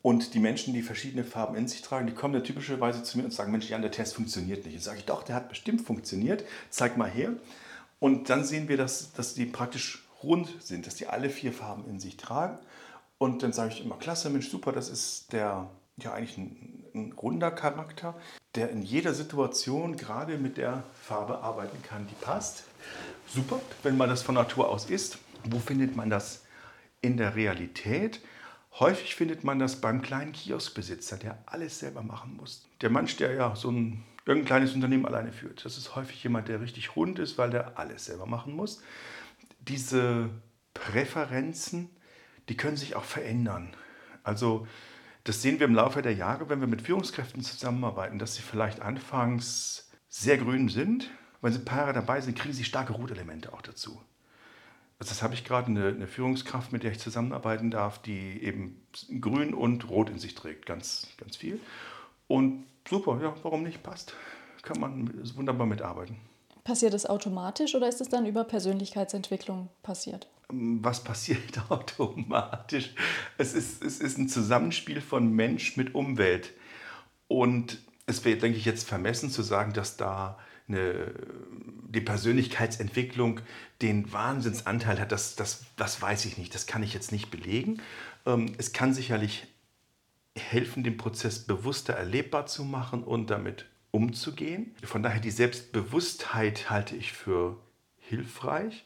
[0.00, 3.24] Und die Menschen, die verschiedene Farben in sich tragen, die kommen dann typischerweise zu mir
[3.24, 4.74] und sagen, Mensch, Jan, der Test funktioniert nicht.
[4.74, 7.34] Und sage ich, doch, der hat bestimmt funktioniert, zeig mal her.
[8.00, 11.88] Und dann sehen wir, dass, dass die praktisch rund sind, dass die alle vier Farben
[11.88, 12.58] in sich tragen.
[13.18, 17.12] Und dann sage ich immer, klasse, Mensch, super, das ist der, ja eigentlich ein, ein
[17.12, 18.14] runder Charakter,
[18.54, 22.64] der in jeder Situation gerade mit der Farbe arbeiten kann, die passt.
[23.26, 25.18] Super, wenn man das von Natur aus ist.
[25.44, 26.44] Wo findet man das
[27.00, 28.20] in der Realität?
[28.78, 32.66] Häufig findet man das beim kleinen Kioskbesitzer, der alles selber machen muss.
[32.80, 35.64] Der Mensch, der ja so ein irgendein kleines Unternehmen alleine führt.
[35.64, 38.80] Das ist häufig jemand, der richtig rund ist, weil der alles selber machen muss
[39.68, 40.30] diese
[40.74, 41.90] Präferenzen,
[42.48, 43.74] die können sich auch verändern.
[44.22, 44.66] Also
[45.24, 48.80] das sehen wir im Laufe der Jahre, wenn wir mit Führungskräften zusammenarbeiten, dass sie vielleicht
[48.80, 51.10] anfangs sehr grün sind.
[51.40, 54.00] Wenn sie Paare dabei sind, kriegen sie starke Rotelemente auch dazu.
[54.98, 58.80] Also das habe ich gerade eine, eine, Führungskraft, mit der ich zusammenarbeiten darf, die eben
[59.20, 61.60] grün und rot in sich trägt, ganz, ganz viel.
[62.28, 63.82] Und super, ja, warum nicht?
[63.82, 64.14] Passt.
[64.62, 66.18] Kann man wunderbar mitarbeiten.
[66.64, 70.28] Passiert das automatisch oder ist es dann über Persönlichkeitsentwicklung passiert?
[70.48, 72.94] Was passiert automatisch?
[73.38, 76.52] Es ist, es ist ein Zusammenspiel von Mensch mit Umwelt.
[77.26, 81.12] Und es wäre, denke ich, jetzt vermessen zu sagen, dass da eine,
[81.88, 83.40] die Persönlichkeitsentwicklung
[83.80, 87.82] den Wahnsinnsanteil hat, das, das, das weiß ich nicht, das kann ich jetzt nicht belegen.
[88.26, 89.46] Ähm, es kann sicherlich
[90.36, 94.74] helfen, den Prozess bewusster erlebbar zu machen und damit umzugehen.
[94.82, 97.56] Von daher die Selbstbewusstheit halte ich für
[97.98, 98.84] hilfreich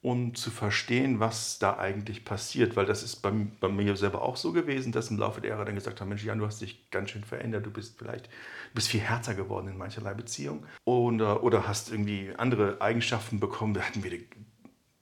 [0.00, 2.76] um zu verstehen, was da eigentlich passiert.
[2.76, 5.64] Weil das ist bei, bei, mir selber auch so gewesen, dass im Laufe der Jahre
[5.64, 8.74] dann gesagt haben, Mensch, Jan, du hast dich ganz schön verändert, du bist vielleicht du
[8.74, 13.80] bist viel härter geworden in mancherlei Beziehungen oder, oder hast irgendwie andere Eigenschaften bekommen, da
[13.80, 14.28] hatten wir, die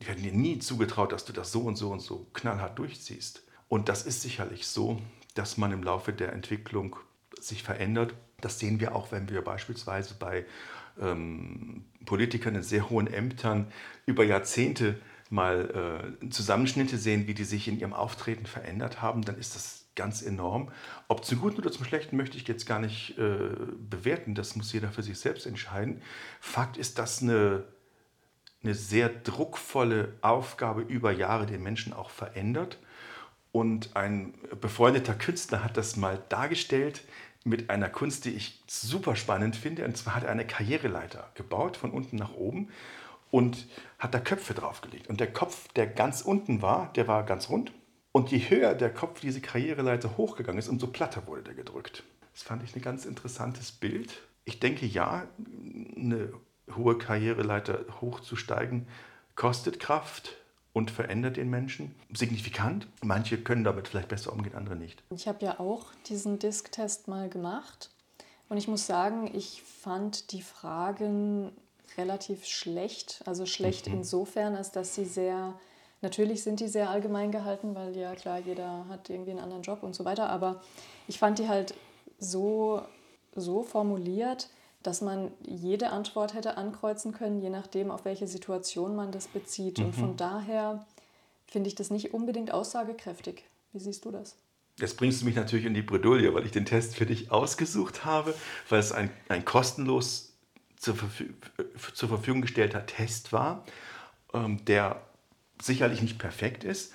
[0.05, 3.43] hätten dir nie zugetraut, dass du das so und so und so knallhart durchziehst.
[3.69, 5.01] Und das ist sicherlich so,
[5.35, 6.97] dass man im Laufe der Entwicklung
[7.39, 8.15] sich verändert.
[8.41, 10.45] Das sehen wir auch, wenn wir beispielsweise bei
[11.01, 13.67] ähm, Politikern in sehr hohen Ämtern
[14.07, 14.99] über Jahrzehnte
[15.31, 19.87] mal äh, Zusammenschnitte sehen, wie die sich in ihrem Auftreten verändert haben, dann ist das
[19.97, 20.71] ganz enorm.
[21.09, 23.51] Ob zum Guten oder zum Schlechten möchte ich jetzt gar nicht äh,
[23.91, 26.03] bewerten, das muss jeder für sich selbst entscheiden.
[26.39, 27.65] Fakt ist, dass eine,
[28.63, 32.79] eine sehr druckvolle Aufgabe über Jahre den Menschen auch verändert.
[33.51, 37.03] Und ein befreundeter Künstler hat das mal dargestellt,
[37.47, 39.85] mit einer Kunst, die ich super spannend finde.
[39.85, 42.69] Und zwar hat er eine Karriereleiter gebaut, von unten nach oben,
[43.31, 43.67] und
[43.99, 45.09] hat da Köpfe draufgelegt.
[45.09, 47.73] Und der Kopf, der ganz unten war, der war ganz rund.
[48.13, 52.03] Und je höher der Kopf diese Karriereleiter hochgegangen ist, umso platter wurde der gedrückt.
[52.33, 54.23] Das fand ich ein ganz interessantes Bild.
[54.45, 55.27] Ich denke, ja,
[55.97, 56.33] eine
[56.75, 58.89] hohe Karriereleiter hochzusteigen
[59.35, 60.37] kostet Kraft,
[60.77, 62.87] und verändert den Menschen signifikant.
[63.03, 65.03] Manche können damit vielleicht besser umgehen, andere nicht.
[65.09, 67.89] Ich habe ja auch diesen Disk-Test mal gemacht
[68.51, 71.51] und ich muss sagen, ich fand die Fragen
[71.97, 73.23] relativ schlecht.
[73.25, 73.95] Also schlecht mhm.
[73.95, 75.55] insofern, als dass sie sehr,
[76.03, 79.83] natürlich sind die sehr allgemein gehalten, weil ja klar, jeder hat irgendwie einen anderen Job
[79.83, 80.61] und so weiter, aber
[81.09, 81.73] ich fand die halt
[82.19, 82.83] so,
[83.35, 84.51] so formuliert,
[84.87, 89.79] dass man jede Antwort hätte ankreuzen können, je nachdem, auf welche Situation man das bezieht.
[89.79, 89.85] Mhm.
[89.87, 90.87] Und von daher
[91.47, 93.45] finde ich das nicht unbedingt aussagekräftig.
[93.73, 94.37] Wie siehst du das?
[94.79, 98.05] Jetzt bringst du mich natürlich in die Bredouille, weil ich den Test für dich ausgesucht
[98.05, 98.35] habe,
[98.69, 100.35] weil es ein, ein kostenlos
[100.77, 101.33] zur, Verfü
[101.95, 103.65] zur Verfügung gestellter Test war,
[104.35, 105.03] ähm, der
[105.61, 106.93] sicherlich nicht perfekt ist.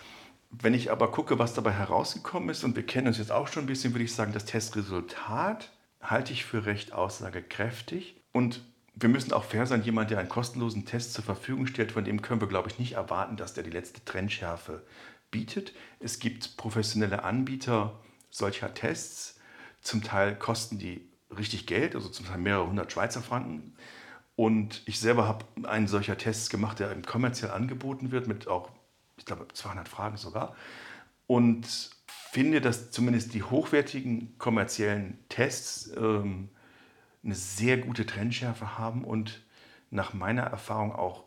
[0.51, 3.63] Wenn ich aber gucke, was dabei herausgekommen ist, und wir kennen uns jetzt auch schon
[3.63, 5.71] ein bisschen, würde ich sagen, das Testresultat
[6.02, 8.16] halte ich für recht aussagekräftig.
[8.32, 8.62] Und
[8.94, 12.22] wir müssen auch fair sein, jemand, der einen kostenlosen Test zur Verfügung stellt, von dem
[12.22, 14.84] können wir, glaube ich, nicht erwarten, dass der die letzte Trennschärfe
[15.32, 15.74] bietet.
[16.00, 19.40] Es gibt professionelle Anbieter solcher Tests.
[19.82, 23.76] Zum Teil kosten die richtig Geld, also zum Teil mehrere hundert Schweizer Franken.
[24.36, 28.70] Und ich selber habe einen solcher Test gemacht, der kommerziell angeboten wird, mit auch,
[29.18, 30.56] ich glaube, 200 Fragen sogar.
[31.28, 31.92] Und
[32.32, 36.48] finde, dass zumindest die hochwertigen kommerziellen Tests ähm,
[37.26, 39.44] eine sehr gute Trennschärfe haben und
[39.89, 41.26] nach meiner Erfahrung auch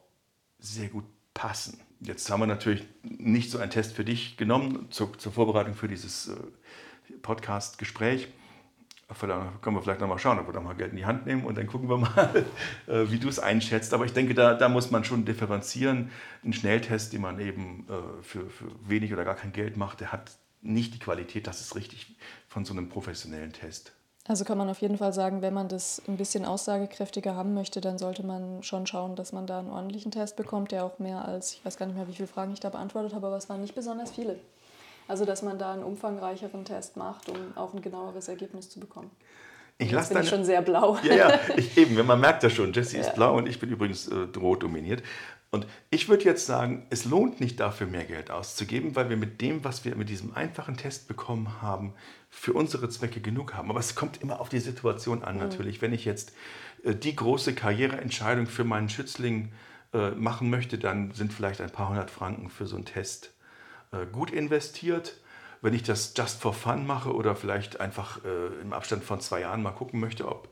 [0.59, 1.79] sehr gut passen.
[2.01, 5.89] Jetzt haben wir natürlich nicht so einen Test für dich genommen zur, zur Vorbereitung für
[5.89, 6.37] dieses äh,
[7.21, 8.29] Podcast-Gespräch.
[9.21, 11.59] Können wir vielleicht nochmal schauen, ob wir da mal Geld in die Hand nehmen und
[11.59, 12.47] dann gucken wir mal,
[12.87, 13.93] äh, wie du es einschätzt.
[13.93, 16.11] Aber ich denke, da, da muss man schon differenzieren.
[16.43, 20.11] Ein Schnelltest, den man eben äh, für, für wenig oder gar kein Geld macht, der
[20.11, 22.17] hat nicht die Qualität, das ist richtig
[22.49, 23.93] von so einem professionellen Test.
[24.27, 27.83] Also kann man auf jeden Fall sagen, wenn man das ein bisschen aussagekräftiger haben möchte,
[27.83, 31.29] dann sollte man schon schauen, dass man da einen ordentlichen Test bekommt, der auch mehr
[31.29, 33.51] als, ich weiß gar nicht mehr, wie viele Fragen ich da beantwortet habe, aber es
[33.51, 34.39] waren nicht besonders viele.
[35.09, 39.11] Also dass man da einen umfangreicheren Test macht, um auch ein genaueres Ergebnis zu bekommen.
[39.77, 40.99] Ich lasse bin schon sehr blau.
[41.03, 42.73] Ja, ja, ich, eben, man merkt das schon.
[42.73, 43.03] Jessie ja.
[43.03, 45.03] ist blau und ich bin übrigens äh, rot dominiert.
[45.55, 49.41] Und ich würde jetzt sagen, es lohnt nicht dafür mehr Geld auszugeben, weil wir mit
[49.41, 51.95] dem, was wir mit diesem einfachen Test bekommen haben,
[52.29, 53.71] für unsere Zwecke genug haben.
[53.71, 55.43] Aber es kommt immer auf die Situation an, mhm.
[55.43, 55.81] natürlich.
[55.81, 56.33] Wenn ich jetzt
[56.83, 59.53] äh, die große Karriereentscheidung für meinen Schützling
[59.93, 63.33] äh, machen möchte, dann sind vielleicht ein paar hundert Franken für so einen Test
[63.93, 65.21] äh, gut investiert.
[65.63, 69.63] Wenn ich das just for fun mache oder vielleicht einfach im Abstand von zwei Jahren
[69.63, 70.51] mal gucken möchte, ob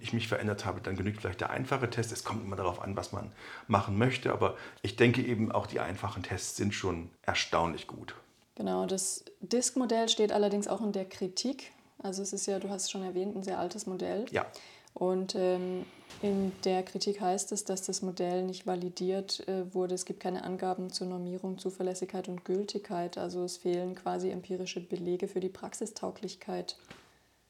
[0.00, 2.12] ich mich verändert habe, dann genügt vielleicht der einfache Test.
[2.12, 3.32] Es kommt immer darauf an, was man
[3.66, 8.14] machen möchte, aber ich denke eben auch die einfachen Tests sind schon erstaunlich gut.
[8.56, 11.72] Genau, das Disk-Modell steht allerdings auch in der Kritik.
[11.98, 14.26] Also es ist ja, du hast es schon erwähnt, ein sehr altes Modell.
[14.30, 14.46] Ja.
[14.94, 15.84] Und ähm,
[16.22, 19.96] in der Kritik heißt es, dass das Modell nicht validiert äh, wurde.
[19.96, 23.18] Es gibt keine Angaben zur Normierung, Zuverlässigkeit und Gültigkeit.
[23.18, 26.76] Also es fehlen quasi empirische Belege für die Praxistauglichkeit.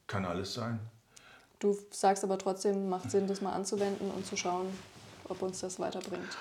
[0.07, 0.79] Kann alles sein.
[1.59, 4.67] Du sagst aber trotzdem, macht Sinn, das mal anzuwenden und zu schauen,
[5.29, 6.37] ob uns das weiterbringt.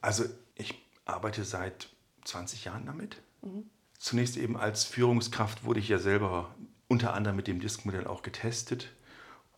[0.00, 1.88] Also ich arbeite seit
[2.24, 3.16] 20 Jahren damit.
[3.42, 3.68] Mhm.
[3.98, 6.54] Zunächst eben als Führungskraft wurde ich ja selber
[6.88, 8.88] unter anderem mit dem Disk-Modell auch getestet.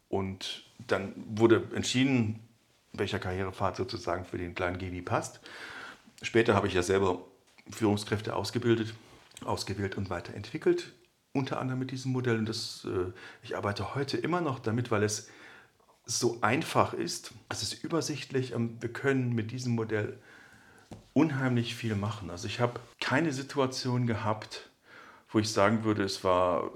[0.09, 2.41] Und dann wurde entschieden,
[2.93, 5.41] welcher Karrierepfad sozusagen für den kleinen Gibi passt.
[6.23, 7.23] Später habe ich ja selber
[7.71, 8.95] Führungskräfte ausgebildet,
[9.45, 10.93] ausgewählt und weiterentwickelt,
[11.33, 12.39] unter anderem mit diesem Modell.
[12.39, 13.13] Und das, äh,
[13.43, 15.29] ich arbeite heute immer noch damit, weil es
[16.05, 18.55] so einfach ist, es ist übersichtlich.
[18.57, 20.19] Wir können mit diesem Modell
[21.13, 22.31] unheimlich viel machen.
[22.31, 24.71] Also ich habe keine Situation gehabt,
[25.31, 26.71] wo ich sagen würde, es war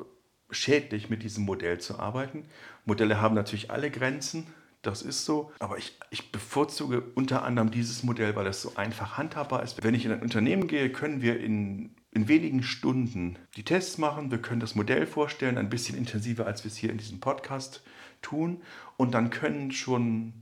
[0.51, 2.45] schädlich, mit diesem Modell zu arbeiten.
[2.85, 4.47] Modelle haben natürlich alle Grenzen,
[4.83, 5.53] das ist so.
[5.61, 9.83] Aber ich, ich bevorzuge unter anderem dieses Modell, weil es so einfach handhabbar ist.
[9.83, 14.31] Wenn ich in ein Unternehmen gehe, können wir in, in wenigen Stunden die Tests machen.
[14.31, 17.83] Wir können das Modell vorstellen, ein bisschen intensiver, als wir es hier in diesem Podcast
[18.21, 18.61] tun.
[18.97, 20.35] Und dann können schon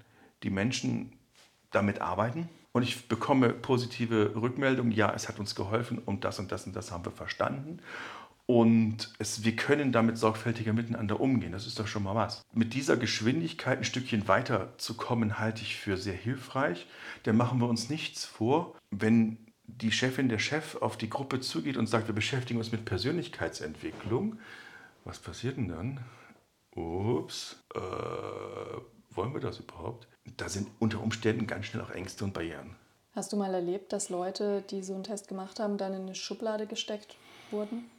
[0.42, 1.12] die Menschen
[1.70, 2.48] damit arbeiten.
[2.72, 4.92] Und ich bekomme positive Rückmeldungen.
[4.92, 7.80] Ja, es hat uns geholfen und das und das und das haben wir verstanden.
[8.46, 11.52] Und es, wir können damit sorgfältiger miteinander umgehen.
[11.52, 12.42] Das ist doch schon mal was.
[12.52, 16.88] Mit dieser Geschwindigkeit ein Stückchen weiter zu kommen, halte ich für sehr hilfreich.
[17.26, 19.38] Denn machen wir uns nichts vor, wenn
[19.78, 24.38] die Chefin, der Chef auf die Gruppe zugeht und sagt, wir beschäftigen uns mit Persönlichkeitsentwicklung.
[25.04, 26.00] Was passiert denn dann?
[26.74, 30.06] Ups, äh, wollen wir das überhaupt?
[30.36, 32.76] Da sind unter Umständen ganz schnell auch Ängste und Barrieren.
[33.12, 36.14] Hast du mal erlebt, dass Leute, die so einen Test gemacht haben, dann in eine
[36.14, 37.16] Schublade gesteckt
[37.50, 37.90] wurden?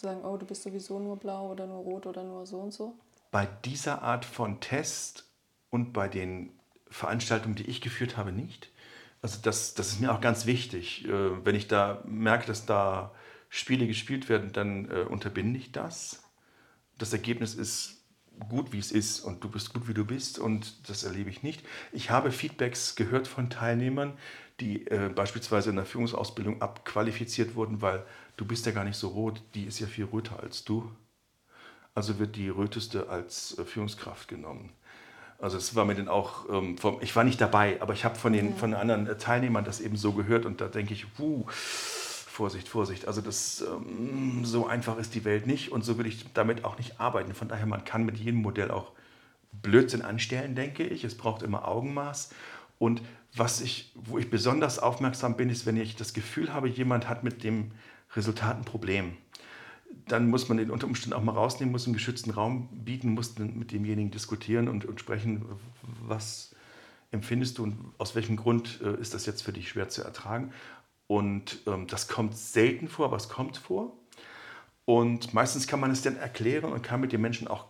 [0.00, 2.94] sagen, oh, du bist sowieso nur blau oder nur rot oder nur so und so?
[3.30, 5.28] Bei dieser Art von Test
[5.70, 6.50] und bei den
[6.88, 8.70] Veranstaltungen, die ich geführt habe, nicht.
[9.22, 11.04] Also das, das ist mir auch ganz wichtig.
[11.06, 13.12] Äh, wenn ich da merke, dass da
[13.48, 16.22] Spiele gespielt werden, dann äh, unterbinde ich das.
[16.98, 18.00] Das Ergebnis ist
[18.48, 21.42] gut, wie es ist und du bist gut, wie du bist und das erlebe ich
[21.42, 21.62] nicht.
[21.92, 24.16] Ich habe Feedbacks gehört von Teilnehmern,
[24.60, 28.04] die äh, beispielsweise in der Führungsausbildung abqualifiziert wurden, weil
[28.36, 30.90] du bist ja gar nicht so rot, die ist ja viel röter als du.
[31.94, 34.72] Also wird die röteste als Führungskraft genommen.
[35.40, 38.16] Also es war mir dann auch, ähm, vom, ich war nicht dabei, aber ich habe
[38.16, 41.06] von den, von den anderen äh, Teilnehmern das eben so gehört und da denke ich,
[41.18, 43.06] wuh, Vorsicht, Vorsicht.
[43.06, 46.76] Also das, ähm, so einfach ist die Welt nicht und so will ich damit auch
[46.78, 47.34] nicht arbeiten.
[47.34, 48.92] Von daher, man kann mit jedem Modell auch
[49.52, 51.04] Blödsinn anstellen, denke ich.
[51.04, 52.30] Es braucht immer Augenmaß.
[52.78, 53.02] Und
[53.34, 57.24] was ich, wo ich besonders aufmerksam bin, ist, wenn ich das Gefühl habe, jemand hat
[57.24, 57.72] mit dem
[58.16, 59.16] Resultat ein Problem.
[60.06, 63.38] Dann muss man den unter Umständen auch mal rausnehmen, muss einen geschützten Raum bieten, muss
[63.38, 65.44] mit demjenigen diskutieren und, und sprechen,
[66.02, 66.54] was
[67.10, 70.52] empfindest du und aus welchem Grund äh, ist das jetzt für dich schwer zu ertragen.
[71.06, 73.96] Und ähm, das kommt selten vor, aber es kommt vor.
[74.84, 77.66] Und meistens kann man es dann erklären und kann mit den Menschen auch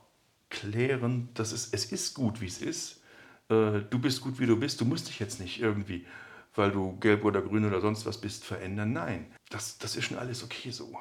[0.51, 3.03] klären, dass es, es ist gut, wie es ist.
[3.49, 4.81] Äh, du bist gut, wie du bist.
[4.81, 6.07] Du musst dich jetzt nicht irgendwie,
[6.55, 8.93] weil du gelb oder grün oder sonst was bist, verändern.
[8.93, 10.99] Nein, das, das ist schon alles okay so.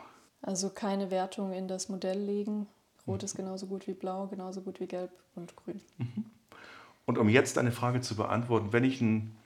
[0.50, 2.66] Also keine Wertung in das Modell legen.
[3.06, 3.26] Rot mhm.
[3.26, 5.80] ist genauso gut wie blau, genauso gut wie gelb und grün.
[6.00, 6.26] Mhm.
[7.06, 9.38] Und um jetzt deine Frage zu beantworten, wenn ich ein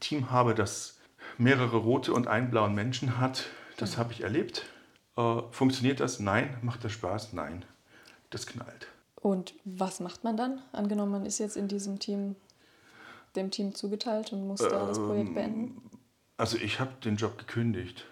[0.00, 0.98] Team habe, das
[1.36, 3.44] mehrere rote und einen blauen Menschen hat.
[3.76, 4.00] Das mhm.
[4.00, 4.64] habe ich erlebt.
[5.18, 6.20] Äh, funktioniert das?
[6.20, 6.56] Nein.
[6.62, 7.34] Macht das Spaß?
[7.34, 7.66] Nein.
[8.30, 8.86] Das knallt.
[9.16, 10.62] Und was macht man dann?
[10.72, 12.34] Angenommen, man ist jetzt in diesem Team,
[13.34, 15.90] dem Team zugeteilt und muss da das Projekt ähm, beenden?
[16.38, 18.06] Also ich habe den Job gekündigt.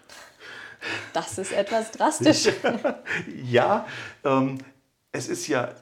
[1.13, 2.49] Das ist etwas drastisch.
[3.43, 3.87] ja,
[4.23, 4.59] ähm,
[5.11, 5.73] es ist ja,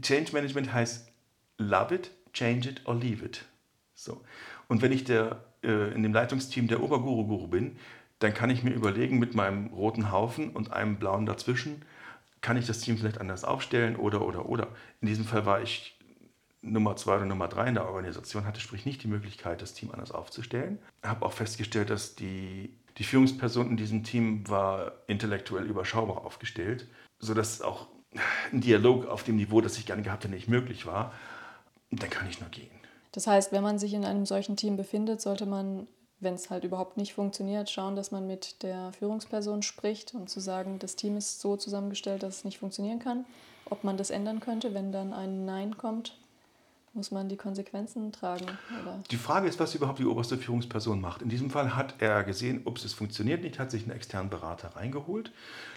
[0.00, 1.08] Change Management heißt
[1.58, 3.44] love it, change it or leave it.
[3.94, 4.22] So.
[4.68, 7.76] Und wenn ich der äh, in dem Leitungsteam der Oberguru-Guru bin,
[8.18, 11.82] dann kann ich mir überlegen, mit meinem roten Haufen und einem blauen dazwischen,
[12.40, 14.68] kann ich das Team vielleicht anders aufstellen oder, oder, oder.
[15.00, 15.98] In diesem Fall war ich
[16.60, 19.90] Nummer zwei oder Nummer drei in der Organisation, hatte sprich nicht die Möglichkeit, das Team
[19.90, 20.78] anders aufzustellen.
[21.02, 26.88] Ich Habe auch festgestellt, dass die, die Führungsperson in diesem Team war intellektuell überschaubar aufgestellt,
[27.18, 27.88] sodass auch
[28.52, 31.12] ein Dialog auf dem Niveau, das ich gerne gehabt hätte, nicht möglich war.
[31.90, 32.70] Dann kann ich nur gehen.
[33.12, 35.86] Das heißt, wenn man sich in einem solchen Team befindet, sollte man,
[36.20, 40.40] wenn es halt überhaupt nicht funktioniert, schauen, dass man mit der Führungsperson spricht und zu
[40.40, 43.24] sagen, das Team ist so zusammengestellt, dass es nicht funktionieren kann.
[43.66, 46.18] Ob man das ändern könnte, wenn dann ein Nein kommt,
[46.94, 48.46] muss man die Konsequenzen tragen.
[48.82, 49.02] Oder?
[49.10, 51.22] Die Frage ist, was überhaupt die oberste Führungsperson macht.
[51.22, 54.76] In diesem Fall hat er gesehen, ups, es funktioniert nicht, hat sich einen externen Berater
[54.76, 55.32] reingeholt.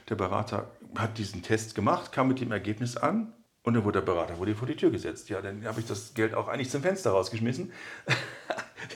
[0.10, 3.34] Der Berater hat diesen Test gemacht, kam mit dem Ergebnis an,
[3.65, 5.28] und dann wurde der Berater wurde vor die Tür gesetzt.
[5.30, 7.73] Ja, dann habe ich das Geld auch eigentlich zum Fenster rausgeschmissen.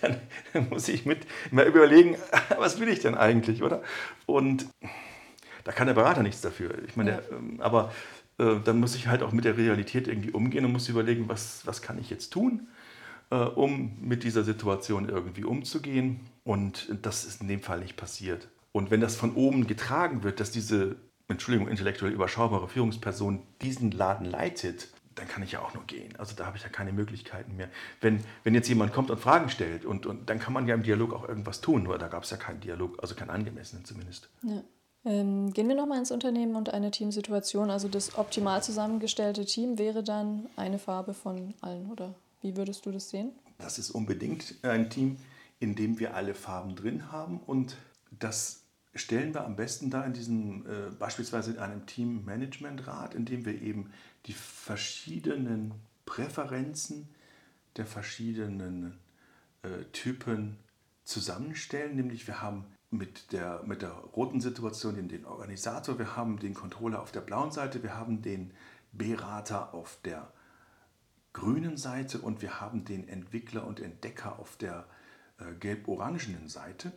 [0.01, 0.21] dann,
[0.53, 2.17] dann, muss ich mit mal überlegen,
[2.57, 3.81] was will ich denn eigentlich, oder?
[4.27, 4.67] Und
[5.63, 6.83] da kann der Berater nichts dafür.
[6.87, 7.21] Ich meine, ja.
[7.31, 7.91] ähm, aber
[8.39, 11.61] äh, dann muss ich halt auch mit der Realität irgendwie umgehen und muss überlegen, was,
[11.65, 12.67] was kann ich jetzt tun,
[13.29, 16.21] äh, um mit dieser Situation irgendwie umzugehen.
[16.43, 18.47] Und das ist in dem Fall nicht passiert.
[18.71, 20.95] Und wenn das von oben getragen wird, dass diese
[21.27, 26.15] Entschuldigung, intellektuell überschaubare Führungsperson diesen Laden leitet, dann kann ich ja auch nur gehen.
[26.17, 27.69] Also da habe ich ja keine Möglichkeiten mehr.
[28.01, 30.83] Wenn, wenn jetzt jemand kommt und Fragen stellt, und, und dann kann man ja im
[30.83, 34.29] Dialog auch irgendwas tun, nur da gab es ja keinen Dialog, also keinen angemessenen zumindest.
[34.43, 34.63] Ja.
[35.05, 37.69] Ähm, gehen wir nochmal ins Unternehmen und eine Teamsituation.
[37.69, 42.91] Also das optimal zusammengestellte Team wäre dann eine Farbe von allen, oder wie würdest du
[42.91, 43.31] das sehen?
[43.57, 45.17] Das ist unbedingt ein Team,
[45.59, 47.77] in dem wir alle Farben drin haben und
[48.17, 48.63] das
[48.95, 53.61] stellen wir am besten da in diesem, äh, beispielsweise in einem Team-Management-Rat, in dem wir
[53.61, 53.91] eben
[54.25, 55.73] die verschiedenen
[56.05, 57.07] Präferenzen
[57.77, 58.97] der verschiedenen
[59.61, 60.57] äh, Typen
[61.03, 61.95] zusammenstellen.
[61.95, 66.53] Nämlich wir haben mit der, mit der roten Situation den, den Organisator, wir haben den
[66.53, 68.51] Controller auf der blauen Seite, wir haben den
[68.91, 70.31] Berater auf der
[71.33, 74.87] grünen Seite und wir haben den Entwickler und Entdecker auf der
[75.39, 76.91] äh, gelb-orangenen Seite.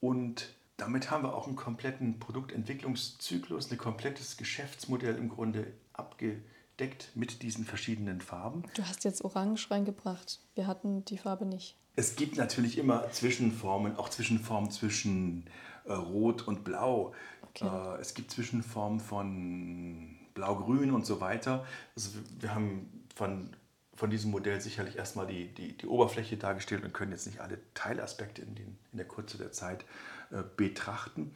[0.00, 7.42] Und damit haben wir auch einen kompletten Produktentwicklungszyklus, ein komplettes Geschäftsmodell im Grunde abgedeckt mit
[7.42, 8.62] diesen verschiedenen Farben.
[8.74, 10.40] Du hast jetzt Orange reingebracht.
[10.54, 11.76] Wir hatten die Farbe nicht.
[11.98, 15.46] Es gibt natürlich immer Zwischenformen, auch Zwischenformen zwischen
[15.84, 17.12] äh, Rot und Blau.
[17.42, 17.66] Okay.
[17.66, 21.66] Äh, es gibt Zwischenformen von Blau-Grün und so weiter.
[21.96, 23.50] Also wir haben von,
[23.96, 27.58] von diesem Modell sicherlich erstmal die, die, die Oberfläche dargestellt und können jetzt nicht alle
[27.74, 29.84] Teilaspekte in, den, in der Kurze der Zeit
[30.30, 31.34] äh, betrachten.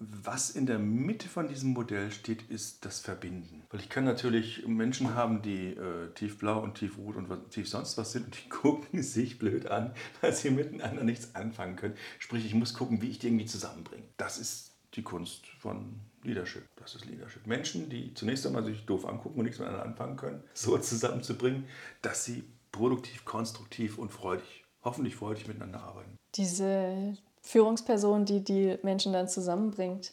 [0.00, 3.64] Was in der Mitte von diesem Modell steht, ist das Verbinden.
[3.70, 7.98] Weil ich kann natürlich Menschen haben, die äh, tiefblau und tiefrot und was, tief sonst
[7.98, 11.96] was sind und die gucken sich blöd an, weil sie miteinander nichts anfangen können.
[12.20, 14.04] Sprich, ich muss gucken, wie ich die irgendwie zusammenbringe.
[14.16, 16.64] Das ist die Kunst von Leadership.
[16.76, 17.46] Das ist Leadership.
[17.46, 21.66] Menschen, die zunächst einmal sich doof angucken und nichts miteinander anfangen können, so zusammenzubringen,
[22.02, 26.16] dass sie produktiv, konstruktiv und freudig, hoffentlich freudig miteinander arbeiten.
[26.34, 27.16] Diese
[27.48, 30.12] Führungsperson, die die Menschen dann zusammenbringt.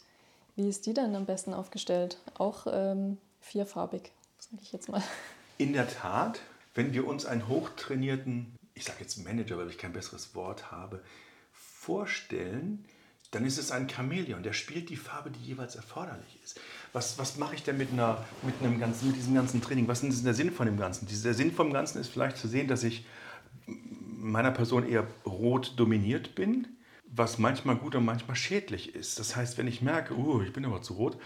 [0.54, 2.16] Wie ist die dann am besten aufgestellt?
[2.38, 5.02] Auch ähm, vierfarbig, sage ich jetzt mal.
[5.58, 6.40] In der Tat,
[6.74, 11.02] wenn wir uns einen hochtrainierten, ich sage jetzt Manager, weil ich kein besseres Wort habe,
[11.52, 12.86] vorstellen,
[13.32, 16.58] dann ist es ein Chamäleon, der spielt die Farbe, die jeweils erforderlich ist.
[16.94, 19.86] Was, was mache ich denn mit, einer, mit, einem ganzen, mit diesem ganzen Training?
[19.88, 21.06] Was ist der Sinn von dem Ganzen?
[21.06, 23.04] Der Sinn vom Ganzen ist vielleicht zu sehen, dass ich
[23.66, 26.75] meiner Person eher rot dominiert bin,
[27.16, 29.18] was manchmal gut und manchmal schädlich ist.
[29.18, 31.18] Das heißt, wenn ich merke, uh, ich bin aber zu rot,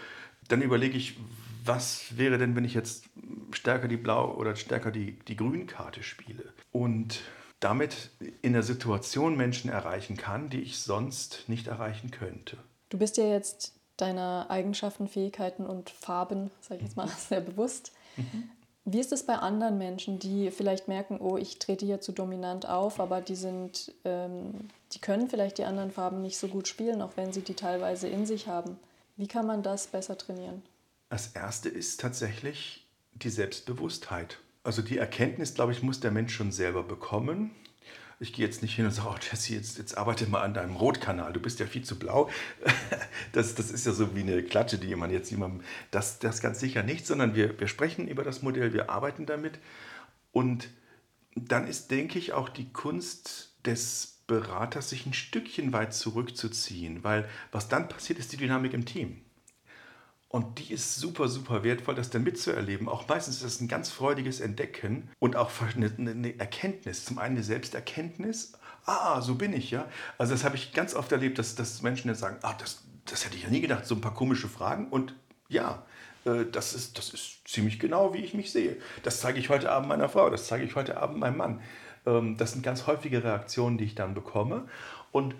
[0.47, 1.17] dann überlege ich,
[1.63, 3.05] was wäre denn, wenn ich jetzt
[3.51, 6.53] stärker die Blau- oder stärker die, die Grünkarte spiele?
[6.71, 7.21] Und
[7.59, 8.09] damit
[8.41, 12.57] in der Situation Menschen erreichen kann, die ich sonst nicht erreichen könnte.
[12.89, 17.91] Du bist ja jetzt deiner Eigenschaften, Fähigkeiten und Farben, sage ich jetzt mal, sehr bewusst.
[18.17, 18.49] Mhm.
[18.91, 22.67] Wie ist es bei anderen Menschen, die vielleicht merken, oh, ich trete hier zu dominant
[22.67, 27.01] auf, aber die sind, ähm, die können vielleicht die anderen Farben nicht so gut spielen,
[27.01, 28.77] auch wenn sie die teilweise in sich haben.
[29.15, 30.61] Wie kann man das besser trainieren?
[31.07, 34.39] Das erste ist tatsächlich die Selbstbewusstheit.
[34.63, 37.51] Also die Erkenntnis, glaube ich, muss der Mensch schon selber bekommen.
[38.21, 40.75] Ich gehe jetzt nicht hin und sage, oh Jesse, jetzt, jetzt arbeite mal an deinem
[40.75, 42.29] Rotkanal, du bist ja viel zu blau.
[43.33, 46.59] Das, das ist ja so wie eine Klatsche, die jemand jetzt jemandem, das, das ganz
[46.59, 49.59] sicher nicht, sondern wir, wir sprechen über das Modell, wir arbeiten damit.
[50.33, 50.69] Und
[51.35, 57.27] dann ist, denke ich, auch die Kunst des Beraters, sich ein Stückchen weit zurückzuziehen, weil
[57.51, 59.21] was dann passiert, ist die Dynamik im Team.
[60.31, 62.87] Und die ist super, super wertvoll, das dann mitzuerleben.
[62.87, 67.03] Auch meistens ist das ein ganz freudiges Entdecken und auch eine, eine Erkenntnis.
[67.03, 68.53] Zum einen eine Selbsterkenntnis.
[68.85, 69.89] Ah, so bin ich, ja.
[70.17, 73.25] Also das habe ich ganz oft erlebt, dass, dass Menschen dann sagen, ah, das, das
[73.25, 74.87] hätte ich ja nie gedacht, so ein paar komische Fragen.
[74.87, 75.13] Und
[75.49, 75.85] ja,
[76.23, 78.77] äh, das ist, das ist ziemlich genau, wie ich mich sehe.
[79.03, 81.61] Das zeige ich heute Abend meiner Frau, das zeige ich heute Abend meinem Mann.
[82.05, 84.69] Ähm, das sind ganz häufige Reaktionen, die ich dann bekomme.
[85.11, 85.35] Und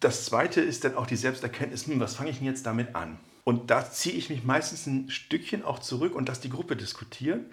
[0.00, 3.18] das Zweite ist dann auch die Selbsterkenntnis, hm, was fange ich denn jetzt damit an?
[3.48, 7.46] Und da ziehe ich mich meistens ein Stückchen auch zurück und lasse die Gruppe diskutieren.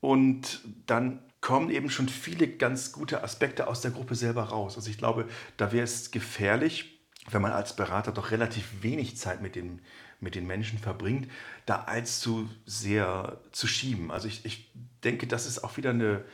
[0.00, 4.76] Und dann kommen eben schon viele ganz gute Aspekte aus der Gruppe selber raus.
[4.76, 9.42] Also ich glaube, da wäre es gefährlich, wenn man als Berater doch relativ wenig Zeit
[9.42, 9.82] mit den,
[10.18, 11.30] mit den Menschen verbringt,
[11.66, 14.10] da allzu sehr zu schieben.
[14.10, 14.72] Also ich, ich
[15.04, 16.24] denke, das ist auch wieder eine,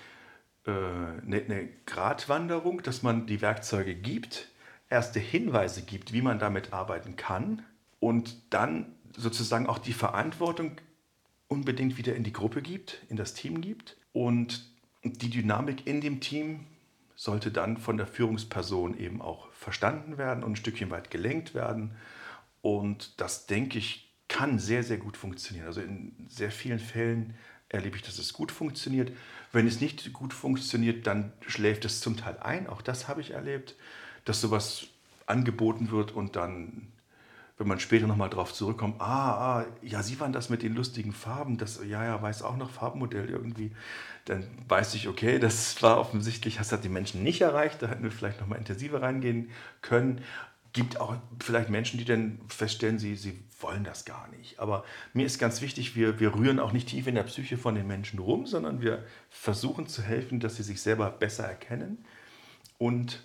[0.66, 4.50] äh, eine, eine Gratwanderung, dass man die Werkzeuge gibt,
[4.88, 7.64] erste Hinweise gibt, wie man damit arbeiten kann
[8.04, 10.72] und dann sozusagen auch die Verantwortung
[11.48, 13.96] unbedingt wieder in die Gruppe gibt, in das Team gibt.
[14.12, 14.70] Und
[15.02, 16.66] die Dynamik in dem Team
[17.16, 21.92] sollte dann von der Führungsperson eben auch verstanden werden und ein Stückchen weit gelenkt werden.
[22.60, 25.66] Und das, denke ich, kann sehr, sehr gut funktionieren.
[25.66, 27.32] Also in sehr vielen Fällen
[27.70, 29.12] erlebe ich, dass es gut funktioniert.
[29.50, 32.66] Wenn es nicht gut funktioniert, dann schläft es zum Teil ein.
[32.66, 33.76] Auch das habe ich erlebt,
[34.26, 34.88] dass sowas
[35.24, 36.92] angeboten wird und dann
[37.56, 41.12] wenn man später nochmal drauf zurückkommt, ah, ah, ja, Sie waren das mit den lustigen
[41.12, 43.70] Farben, das, ja, ja, weiß auch noch Farbmodell irgendwie,
[44.24, 48.02] dann weiß ich, okay, das war offensichtlich, das hat die Menschen nicht erreicht, da hätten
[48.02, 49.50] wir vielleicht nochmal intensiver reingehen
[49.82, 50.20] können.
[50.72, 54.58] Gibt auch vielleicht Menschen, die dann feststellen, sie, sie wollen das gar nicht.
[54.58, 57.76] Aber mir ist ganz wichtig, wir, wir rühren auch nicht tief in der Psyche von
[57.76, 62.04] den Menschen rum, sondern wir versuchen zu helfen, dass sie sich selber besser erkennen
[62.78, 63.22] und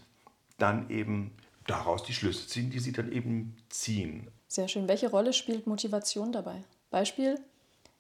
[0.60, 1.32] dann eben
[1.70, 4.28] daraus die Schlüsse ziehen, die sie dann eben ziehen.
[4.48, 4.88] Sehr schön.
[4.88, 6.64] Welche Rolle spielt Motivation dabei?
[6.90, 7.40] Beispiel,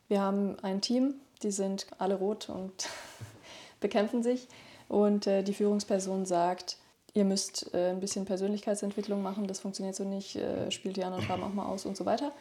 [0.07, 2.89] wir haben ein Team, die sind alle rot und
[3.79, 4.47] bekämpfen sich
[4.87, 6.77] und äh, die Führungsperson sagt,
[7.13, 11.25] ihr müsst äh, ein bisschen Persönlichkeitsentwicklung machen, das funktioniert so nicht, äh, spielt die anderen
[11.25, 12.31] Farben auch mal aus und so weiter.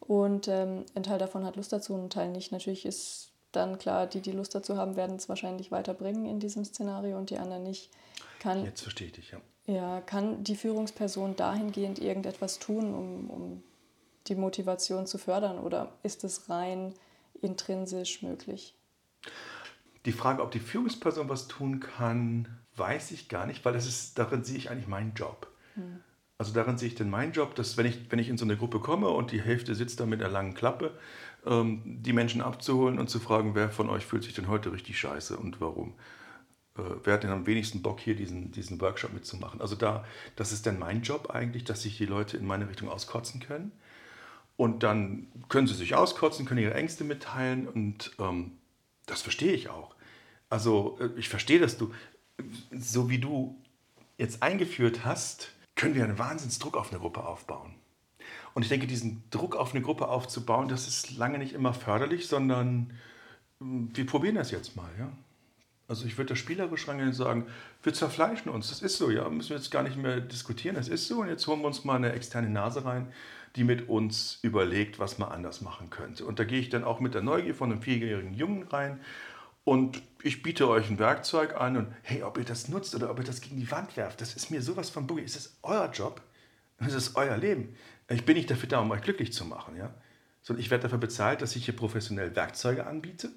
[0.00, 2.52] Und ähm, ein Teil davon hat Lust dazu, ein Teil nicht.
[2.52, 6.64] Natürlich ist dann klar, die, die Lust dazu haben, werden es wahrscheinlich weiterbringen in diesem
[6.64, 7.90] Szenario und die anderen nicht.
[8.38, 9.40] Kann, Jetzt verstehe ich dich, ja.
[9.66, 13.62] Ja, kann die Führungsperson dahingehend irgendetwas tun, um, um
[14.28, 16.94] die Motivation zu fördern oder ist es rein
[17.42, 18.74] intrinsisch möglich?
[20.04, 24.18] Die Frage, ob die Führungsperson was tun kann, weiß ich gar nicht, weil das ist,
[24.18, 25.48] darin sehe ich eigentlich meinen Job.
[25.74, 26.00] Hm.
[26.38, 28.56] Also darin sehe ich denn meinen Job, dass wenn ich, wenn ich in so eine
[28.56, 30.92] Gruppe komme und die Hälfte sitzt da mit einer langen Klappe,
[31.44, 34.98] ähm, die Menschen abzuholen und zu fragen, wer von euch fühlt sich denn heute richtig
[34.98, 35.94] scheiße und warum
[37.04, 39.60] wer hat denn am wenigsten Bock, hier diesen, diesen Workshop mitzumachen?
[39.60, 40.04] Also da,
[40.36, 43.72] das ist dann mein Job eigentlich, dass sich die Leute in meine Richtung auskotzen können.
[44.56, 48.52] Und dann können sie sich auskotzen, können ihre Ängste mitteilen und ähm,
[49.04, 49.94] das verstehe ich auch.
[50.48, 51.92] Also äh, ich verstehe, dass du,
[52.70, 53.56] so wie du
[54.18, 57.74] jetzt eingeführt hast, können wir einen Wahnsinnsdruck auf eine Gruppe aufbauen.
[58.54, 62.26] Und ich denke, diesen Druck auf eine Gruppe aufzubauen, das ist lange nicht immer förderlich,
[62.26, 62.94] sondern
[63.60, 64.90] hm, wir probieren das jetzt mal.
[64.98, 65.12] Ja?
[65.88, 67.46] Also ich würde das spielerisch rangehen und sagen,
[67.82, 70.88] wir zerfleischen uns, das ist so, ja, müssen wir jetzt gar nicht mehr diskutieren, das
[70.88, 71.20] ist so.
[71.20, 73.12] Und jetzt holen wir uns mal eine externe Nase rein,
[73.54, 76.24] die mit uns überlegt, was man anders machen könnte.
[76.24, 79.00] Und da gehe ich dann auch mit der Neugier von einem vierjährigen Jungen rein.
[79.64, 83.18] Und ich biete euch ein Werkzeug an und hey, ob ihr das nutzt oder ob
[83.18, 85.90] ihr das gegen die Wand werft, das ist mir sowas von Boogie, es ist euer
[85.90, 86.20] Job,
[86.78, 87.74] es ist euer Leben.
[88.08, 89.92] Ich bin nicht dafür da, um euch glücklich zu machen, ja,
[90.42, 93.30] sondern ich werde dafür bezahlt, dass ich hier professionell Werkzeuge anbiete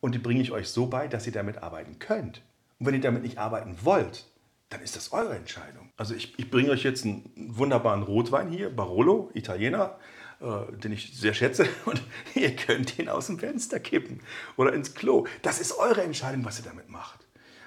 [0.00, 2.42] und die bringe ich euch so bei, dass ihr damit arbeiten könnt.
[2.78, 4.26] Und wenn ihr damit nicht arbeiten wollt,
[4.70, 5.90] dann ist das eure Entscheidung.
[5.96, 9.98] Also ich, ich bringe euch jetzt einen wunderbaren Rotwein hier, Barolo, Italiener,
[10.40, 12.00] äh, den ich sehr schätze, und
[12.34, 14.20] ihr könnt den aus dem Fenster kippen
[14.56, 15.26] oder ins Klo.
[15.42, 17.26] Das ist eure Entscheidung, was ihr damit macht.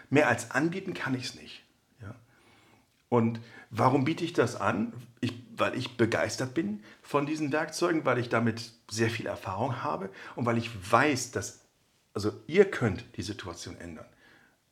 [0.10, 1.64] Mehr als anbieten kann ich es nicht.
[2.02, 2.16] Ja?
[3.10, 4.94] Und warum biete ich das an?
[5.20, 10.10] Ich, weil ich begeistert bin von diesen Werkzeugen, weil ich damit sehr viel Erfahrung habe
[10.36, 11.63] und weil ich weiß, dass
[12.14, 14.06] also ihr könnt die Situation ändern.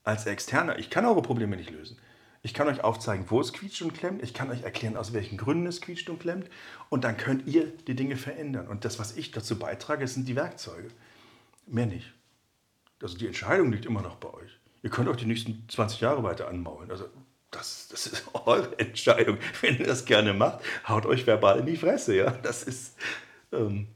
[0.04, 1.98] Als Externer, ich kann eure Probleme nicht lösen.
[2.44, 4.24] Ich kann euch aufzeigen, wo es quietscht und klemmt.
[4.24, 6.50] Ich kann euch erklären, aus welchen Gründen es quietscht und klemmt.
[6.90, 8.68] Und dann könnt ihr die Dinge verändern.
[8.68, 10.90] Und das, was ich dazu beitrage, sind die Werkzeuge.
[11.68, 12.12] Mehr nicht.
[13.02, 14.60] Also die Entscheidung liegt immer noch bei euch.
[14.82, 16.90] Ihr könnt auch die nächsten 20 Jahre weiter anmaulen.
[16.90, 17.06] Also
[17.52, 19.38] das, das ist eure Entscheidung.
[19.62, 22.16] Wenn ihr das gerne macht, haut euch verbal in die Fresse.
[22.16, 22.32] Ja?
[22.32, 22.98] Das ist,
[23.52, 23.88] ähm,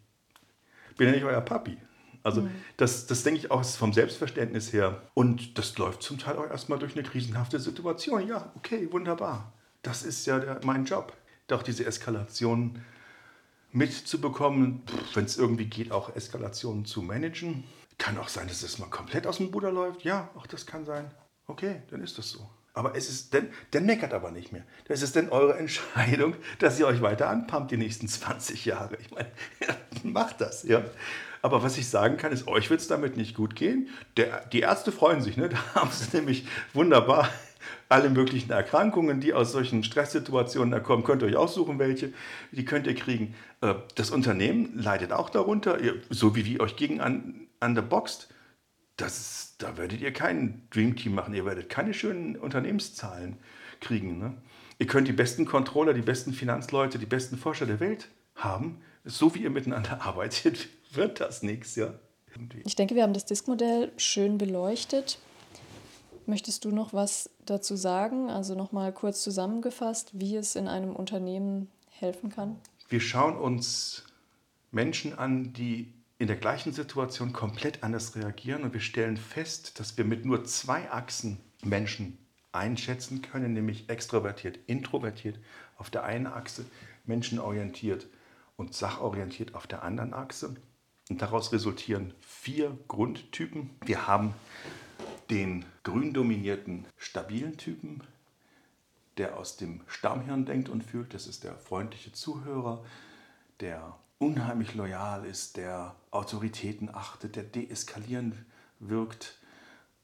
[0.97, 1.77] bin ja nicht euer Papi.
[2.26, 2.49] Also mhm.
[2.78, 4.99] das, das denke ich auch vom Selbstverständnis her.
[5.13, 8.28] Und das läuft zum Teil auch erstmal durch eine krisenhafte Situation.
[8.28, 9.53] Ja, okay, wunderbar.
[9.84, 11.13] Das ist ja der, mein Job.
[11.47, 12.84] Doch diese Eskalation
[13.71, 14.82] mitzubekommen,
[15.13, 17.63] wenn es irgendwie geht, auch Eskalationen zu managen.
[17.99, 20.03] Kann auch sein, dass es mal komplett aus dem Ruder läuft.
[20.03, 21.11] Ja, auch das kann sein.
[21.45, 22.49] Okay, dann ist das so.
[22.76, 24.63] Aber es ist, dann, dann meckert aber nicht mehr.
[24.89, 28.97] Das ist dann eure Entscheidung, dass ihr euch weiter anpumpt die nächsten 20 Jahre.
[28.99, 29.30] Ich meine,
[30.03, 30.84] macht das, ja.
[31.41, 33.89] Aber was ich sagen kann, ist, euch wird es damit nicht gut gehen.
[34.17, 35.49] Der, die Ärzte freuen sich, ne?
[35.73, 37.30] da haben sie nämlich wunderbar
[37.88, 42.11] alle möglichen Erkrankungen, die aus solchen Stresssituationen kommen, könnt ihr euch aussuchen, welche,
[42.51, 43.36] die könnt ihr kriegen.
[43.61, 45.78] Äh, das Unternehmen leidet auch darunter,
[46.09, 48.28] so wie wir euch gegen an, an der boxt.
[48.97, 53.37] Das, da werdet ihr kein Dreamteam machen, ihr werdet keine schönen Unternehmenszahlen
[53.81, 54.19] kriegen.
[54.19, 54.37] Ne?
[54.79, 59.35] Ihr könnt die besten Controller, die besten Finanzleute, die besten Forscher der Welt haben, so
[59.35, 61.93] wie ihr miteinander arbeitet, wird das nichts, ja.
[62.65, 65.19] Ich denke, wir haben das Diskmodell schön beleuchtet.
[66.25, 68.29] Möchtest du noch was dazu sagen?
[68.29, 72.57] Also nochmal kurz zusammengefasst, wie es in einem Unternehmen helfen kann?
[72.89, 74.03] Wir schauen uns
[74.71, 79.97] Menschen an, die in der gleichen Situation komplett anders reagieren und wir stellen fest, dass
[79.97, 82.18] wir mit nur zwei Achsen Menschen
[82.53, 85.38] einschätzen können, nämlich extrovertiert, introvertiert
[85.78, 86.66] auf der einen Achse,
[87.05, 88.07] menschenorientiert
[88.55, 90.55] und sachorientiert auf der anderen Achse.
[91.09, 93.72] Und daraus resultieren vier Grundtypen.
[93.84, 94.34] Wir haben
[95.30, 98.01] den grün dominierten stabilen Typen,
[99.18, 101.13] der aus dem Stammhirn denkt und fühlt.
[101.13, 102.84] Das ist der freundliche Zuhörer,
[103.59, 108.36] der unheimlich loyal ist, der Autoritäten achtet, der deeskalierend
[108.80, 109.38] wirkt.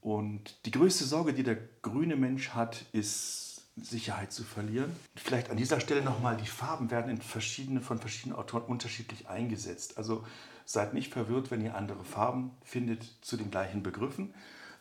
[0.01, 4.91] Und die größte Sorge, die der grüne Mensch hat, ist Sicherheit zu verlieren.
[5.15, 9.97] Vielleicht an dieser Stelle nochmal, die Farben werden in verschiedene, von verschiedenen Autoren unterschiedlich eingesetzt.
[9.97, 10.25] Also
[10.65, 14.33] seid nicht verwirrt, wenn ihr andere Farben findet zu den gleichen Begriffen.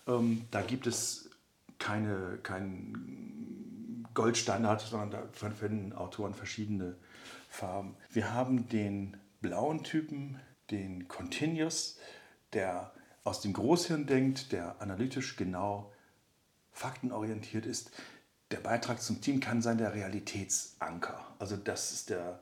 [0.06, 1.30] Ähm, da gibt es
[1.78, 6.96] keine, keinen Goldstandard, sondern da verwenden Autoren verschiedene
[7.50, 7.96] Farben.
[8.08, 10.40] Wir haben den blauen Typen,
[10.70, 11.98] den Continuous,
[12.52, 12.92] der
[13.24, 15.92] aus dem Großhirn denkt, der analytisch genau
[16.72, 17.90] faktenorientiert ist.
[18.50, 21.34] Der Beitrag zum Team kann sein der Realitätsanker.
[21.38, 22.40] Also das ist der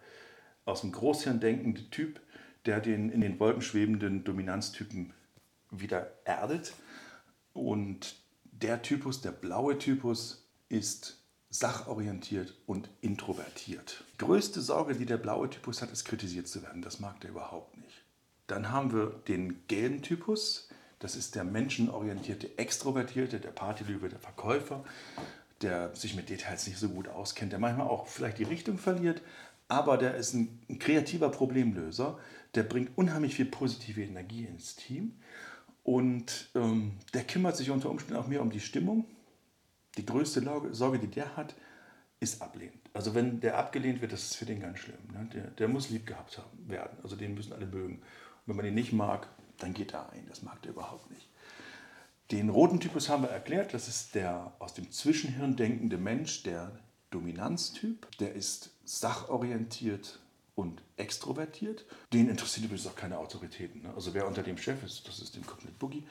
[0.65, 2.21] aus dem Großhirn denkende Typ,
[2.67, 5.15] der den in den Wolken schwebenden Dominanztypen
[5.71, 6.75] wieder erdet.
[7.55, 14.05] Und der Typus, der blaue Typus, ist sachorientiert und introvertiert.
[14.15, 16.83] Die größte Sorge, die der blaue Typus hat, ist kritisiert zu werden.
[16.83, 18.05] Das mag der überhaupt nicht.
[18.47, 20.69] Dann haben wir den gelben Typus.
[20.99, 24.85] Das ist der menschenorientierte Extrovertierte, der Partylübe, der Verkäufer,
[25.63, 29.23] der sich mit Details nicht so gut auskennt, der manchmal auch vielleicht die Richtung verliert,
[29.69, 32.19] aber der ist ein, ein kreativer Problemlöser,
[32.55, 35.15] der bringt unheimlich viel positive Energie ins Team
[35.85, 39.05] und ähm, der kümmert sich unter Umständen auch mehr um die Stimmung
[39.99, 40.43] die größte
[40.73, 41.55] Sorge, die der hat,
[42.21, 42.89] ist ablehnt.
[42.95, 44.99] Also wenn der abgelehnt wird, das ist für den ganz schlimm.
[45.13, 45.29] Ne?
[45.35, 46.97] Der, der muss lieb gehabt haben, werden.
[47.03, 47.97] Also den müssen alle mögen.
[47.97, 48.03] Und
[48.47, 49.29] wenn man ihn nicht mag,
[49.59, 50.27] dann geht er ein.
[50.29, 51.29] Das mag der überhaupt nicht.
[52.31, 53.73] Den roten Typus haben wir erklärt.
[53.73, 56.73] Das ist der aus dem Zwischenhirn denkende Mensch, der
[57.11, 58.07] Dominanztyp.
[58.19, 60.21] Der ist sachorientiert
[60.55, 61.85] und extrovertiert.
[62.13, 63.83] Den interessiert übrigens auch keine Autoritäten.
[63.83, 63.93] Ne?
[63.95, 66.05] Also wer unter dem Chef ist, das ist dem Cockpit Boogie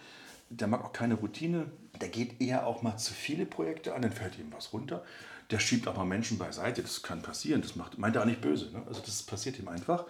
[0.49, 4.11] der mag auch keine Routine, der geht eher auch mal zu viele Projekte an, dann
[4.11, 5.03] fällt ihm was runter.
[5.51, 8.41] Der schiebt auch mal Menschen beiseite, das kann passieren, das macht, meint er auch nicht
[8.41, 8.83] böse, ne?
[8.85, 10.05] also das passiert ihm einfach.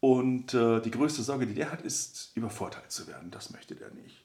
[0.00, 3.30] Und äh, die größte Sorge, die der hat, ist, übervorteilt zu werden.
[3.30, 4.24] Das möchte der nicht.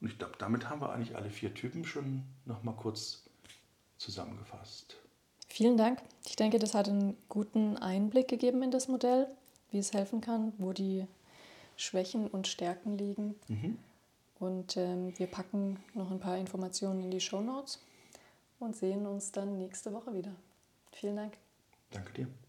[0.00, 3.24] Und ich glaube, damit haben wir eigentlich alle vier Typen schon nochmal kurz
[3.98, 4.96] zusammengefasst.
[5.48, 6.00] Vielen Dank.
[6.26, 9.26] Ich denke, das hat einen guten Einblick gegeben in das Modell,
[9.70, 11.06] wie es helfen kann, wo die
[11.76, 13.34] Schwächen und Stärken liegen.
[13.48, 13.78] Mhm.
[14.38, 17.80] Und ähm, wir packen noch ein paar Informationen in die Show Notes
[18.58, 20.34] und sehen uns dann nächste Woche wieder.
[20.92, 21.34] Vielen Dank.
[21.90, 22.43] Danke dir.